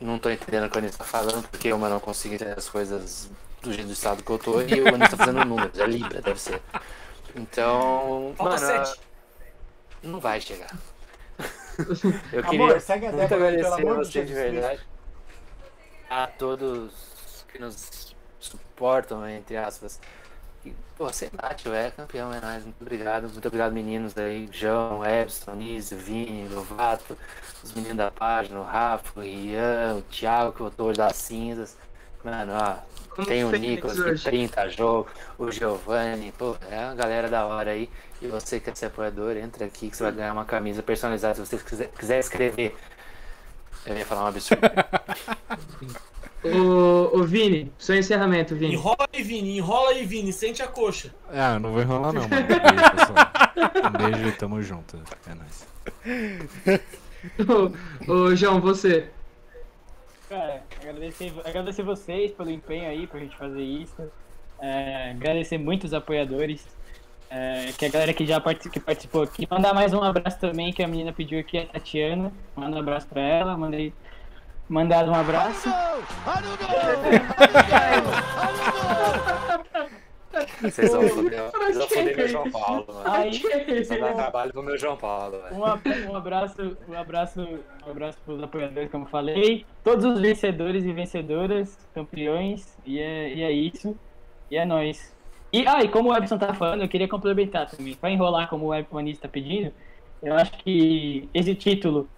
[0.00, 2.70] não tô entendendo o que o Anis tá falando, porque eu não consigo entender as
[2.70, 5.86] coisas do jeito do estado que eu tô e o Anis tá fazendo números, é
[5.86, 6.62] Libra, deve ser.
[7.36, 9.00] Então, Falta mano, 7.
[10.02, 10.74] não vai chegar.
[12.32, 14.80] Eu queria Amor, segue a muito agradecer a você de verdade.
[16.08, 20.00] A todos que nos suportam, entre aspas.
[21.00, 22.62] Pô, sei lá, tio, é campeão, é nóis.
[22.62, 24.46] Muito obrigado, muito obrigado, meninos aí.
[24.52, 27.16] João, Ebson, Nísio, Vini, Lovato,
[27.64, 31.74] os meninos da página, o Rafa, o Ian, o Thiago, que votou hoje das cinzas.
[32.22, 32.76] Mano, ó,
[33.16, 34.24] Como tem o Nicolas, que hoje.
[34.24, 37.88] 30 jogos, o Giovanni, pô, é uma galera da hora aí.
[38.20, 41.34] E você que quer ser apoiador, entra aqui que você vai ganhar uma camisa personalizada.
[41.36, 42.76] Se você quiser, quiser escrever,
[43.86, 44.60] eu ia falar um absurdo.
[46.42, 48.74] Ô, ô Vini, seu encerramento, Vini.
[48.74, 49.58] Enrola aí, Vini.
[49.58, 50.32] Enrola aí, Vini.
[50.32, 51.14] Sente a coxa.
[51.30, 52.42] Ah, não vou enrolar não, mano.
[52.42, 53.26] Um beijo, pessoal.
[53.86, 54.98] Um beijo e tamo junto.
[55.26, 55.68] É nóis.
[58.08, 59.10] Ô, ô, João, você.
[60.28, 64.10] Cara, agradecer, agradecer vocês pelo empenho aí pra gente fazer isso.
[64.60, 66.64] É, agradecer muito os apoiadores.
[67.30, 69.46] é, que a galera que já que participou aqui.
[69.50, 72.32] Mandar mais um abraço também, que a menina pediu aqui, a Tatiana.
[72.56, 73.56] Manda um abraço pra ela.
[73.56, 73.92] Mandei.
[74.70, 75.68] Mandado um abraço.
[80.62, 83.00] Vocês vão foder, vocês vão foder meu João Paulo, mano.
[83.04, 83.42] Aí,
[84.00, 85.56] dar trabalho pro meu João Paulo, velho.
[85.56, 87.40] um, ab- um abraço, um abraço,
[87.84, 89.66] um abraço pros apoiadores, como eu falei.
[89.82, 93.96] Todos os vencedores e vencedoras, campeões, e é, e é isso.
[94.48, 95.12] E é nóis.
[95.52, 97.94] E, ah, e como o Ebson tá falando, eu queria complementar também.
[97.96, 99.72] Pra enrolar como o Ebson tá pedindo,
[100.22, 102.08] eu acho que esse título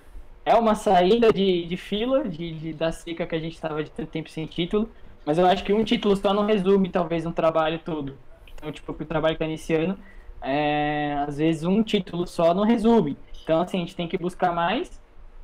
[0.44, 3.90] é uma saída de, de fila de, de- da seca que a gente tava de
[3.90, 4.92] tanto tempo sem título.
[5.24, 8.18] Mas eu acho que um título só não resume, talvez, um trabalho todo.
[8.56, 9.98] Então, tipo, pro trabalho que tá iniciando,
[10.40, 13.18] é, às vezes um título só não resume.
[13.42, 15.00] Então, assim, a gente tem que buscar mais.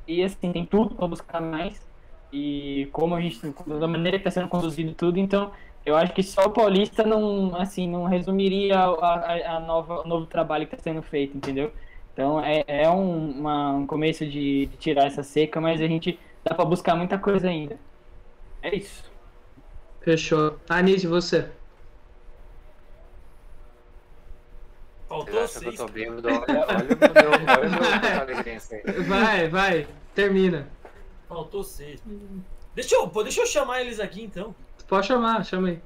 [0.07, 1.87] E, assim, tem tudo para buscar mais.
[2.31, 3.39] E como a gente,
[3.79, 5.51] da maneira que está sendo conduzido tudo, então,
[5.85, 10.07] eu acho que só o Paulista não, assim, não resumiria a, a, a nova, o
[10.07, 11.73] novo trabalho que está sendo feito, entendeu?
[12.13, 16.19] Então, é, é um, uma, um começo de, de tirar essa seca, mas a gente
[16.43, 17.79] dá para buscar muita coisa ainda.
[18.61, 19.09] É isso.
[20.01, 20.59] Fechou.
[20.67, 21.49] Anísio, você?
[25.07, 25.77] Faltou Vocês acham que eu seis.
[25.77, 26.27] tô bêbado?
[26.27, 28.83] Olha, olha o meu, olha o meu alegrense aí.
[29.03, 29.87] Vai, vai.
[30.13, 30.69] Termina.
[31.27, 32.01] Faltou seis.
[32.75, 34.53] Deixa eu, pô, deixa eu chamar eles aqui então.
[34.87, 35.81] Pode chamar, chama aí.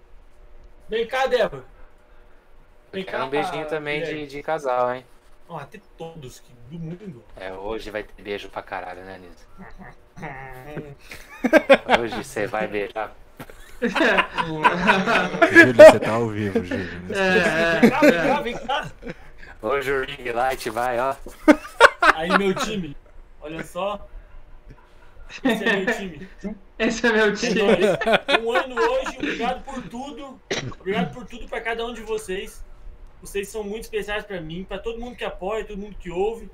[0.90, 1.64] Vem cá, Débora.
[2.92, 5.06] Vem Quero um beijinho também de, de casal, hein?
[5.54, 7.24] Ó, até todos que, do mundo.
[7.36, 9.46] É, hoje vai ter beijo pra caralho, né, Nilson?
[12.02, 13.16] Hoje você vai beijar.
[15.52, 16.90] Júlio, você tá ao vivo, Júlio.
[17.16, 18.92] É, Vem cá, vem cá, vem cá.
[19.62, 21.16] Hoje o ring light vai, ó.
[22.16, 22.98] Aí, meu time.
[23.40, 24.08] Olha só.
[25.44, 26.30] Esse é meu time.
[26.80, 27.62] Esse é meu É time.
[28.44, 30.42] Um ano hoje, obrigado por tudo.
[30.80, 32.64] Obrigado por tudo pra cada um de vocês.
[33.24, 36.50] Vocês são muito especiais pra mim, pra todo mundo que apoia, todo mundo que ouve.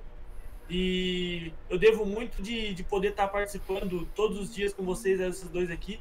[0.69, 5.49] E eu devo muito de, de poder estar participando todos os dias com vocês, esses
[5.49, 5.99] dois aqui.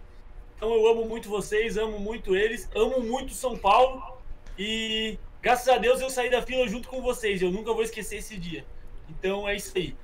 [0.55, 4.19] Então eu amo muito vocês, amo muito eles, amo muito São Paulo.
[4.59, 7.41] E graças a Deus eu saí da fila junto com vocês.
[7.41, 8.67] Eu nunca vou esquecer esse dia.
[9.09, 9.97] Então é isso aí.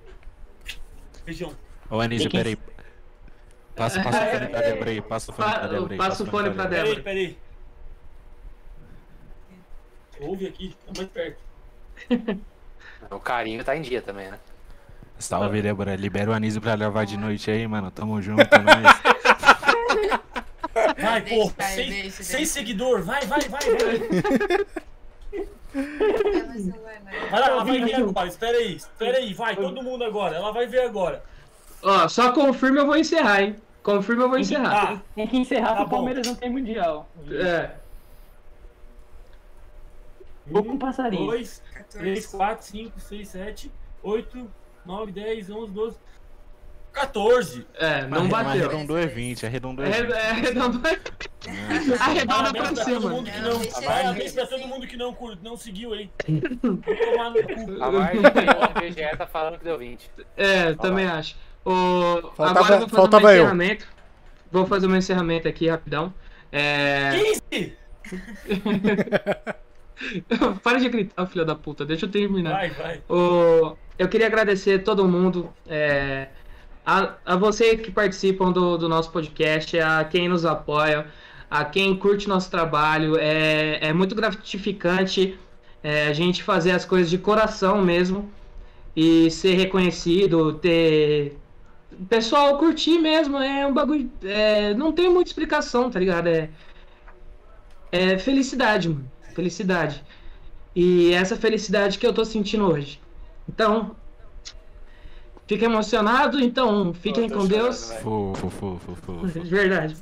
[1.26, 1.54] Beijão.
[1.90, 2.56] Ô, Anísio, peraí.
[3.76, 5.02] Passa, passa o fone pra Débora aí.
[5.02, 5.98] Passa o fone pra Débora aí.
[5.98, 7.02] Passa o fone pra Débora.
[7.02, 7.43] Peraí, peraí.
[10.20, 11.38] Ouve aqui, tá mais perto.
[13.10, 14.38] O carinho tá em dia também, né?
[15.18, 15.94] Salve, Débora.
[15.94, 17.90] Libera o Anísio pra levar de noite aí, mano.
[17.90, 19.00] Tamo junto, é nóis.
[20.74, 23.02] Vai, vai, Sem, sem seguidor.
[23.02, 24.66] Vai, vai, vai, vai.
[27.30, 28.28] Vai lá, ela vai ver agora.
[28.28, 29.34] Espera aí, espera aí.
[29.34, 30.36] Vai, todo mundo agora.
[30.36, 31.22] Ela vai ver agora.
[31.82, 33.56] Ó, só confirma eu vou encerrar, hein?
[33.82, 34.94] Confirma eu vou encerrar.
[34.94, 35.88] Ah, Tem que encerrar Tá o.
[35.88, 37.08] Palmeiras não tem mundial.
[37.30, 37.70] É.
[40.50, 41.26] Ou com passarinho.
[41.26, 43.72] 2, 3, 4, 5, 6, 7,
[44.02, 44.50] 8,
[44.84, 45.96] 9, 10, 11, 12,
[46.92, 47.66] 14.
[47.74, 48.50] É, não Mas bateu.
[48.68, 50.12] Arredondou é 20, arredondou é 20.
[50.12, 50.80] É, é, arredondou.
[52.00, 53.10] Arredonda pra Parabéns pra todo cima.
[53.10, 53.58] mundo que Não, não.
[53.58, 56.10] deixa Parabéns pra todo mundo que não, cur- não seguiu aí.
[56.62, 57.82] Vou tomar no cu.
[57.82, 60.10] A margem do BGE tá falando que deu 20.
[60.36, 61.36] É, também acho.
[61.64, 62.30] O...
[62.36, 63.34] Faltava- Agora eu vou fazer um eu.
[63.36, 63.88] encerramento.
[64.52, 66.14] Vou fazer um encerramento aqui rapidão.
[66.52, 67.10] É...
[67.50, 67.76] 15!
[70.62, 71.84] Para de gritar, filho da puta.
[71.84, 72.52] Deixa eu terminar.
[72.52, 73.02] Vai, vai.
[73.08, 76.28] O- Eu queria agradecer a todo mundo, é,
[76.84, 81.06] a, a vocês que participam do, do nosso podcast, a quem nos apoia,
[81.50, 83.16] a quem curte nosso trabalho.
[83.18, 85.38] É, é muito gratificante
[85.82, 88.32] é, a gente fazer as coisas de coração mesmo
[88.96, 91.40] e ser reconhecido, ter.
[92.08, 94.10] Pessoal curtir mesmo, é um bagulho.
[94.24, 96.26] é, não tem muita explicação, tá ligado?
[96.28, 96.50] É,
[97.92, 99.13] é felicidade, mano.
[99.34, 100.02] Felicidade.
[100.74, 103.00] E essa felicidade que eu tô sentindo hoje.
[103.48, 103.94] Então,
[105.46, 107.92] fica emocionado, então fiquem com Deus.
[108.02, 109.26] Fofo, fofo, fofo.
[109.26, 109.96] De verdade.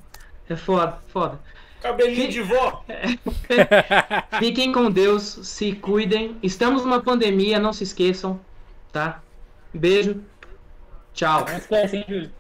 [0.49, 1.41] É foda, foda.
[1.81, 2.85] Cabelinho de vó.
[4.39, 6.37] Fiquem com Deus, se cuidem.
[6.41, 8.39] Estamos numa pandemia, não se esqueçam,
[8.93, 9.21] tá?
[9.75, 10.23] Beijo.
[11.13, 11.45] Tchau.
[11.49, 12.31] Não esquece, hein, Júlio?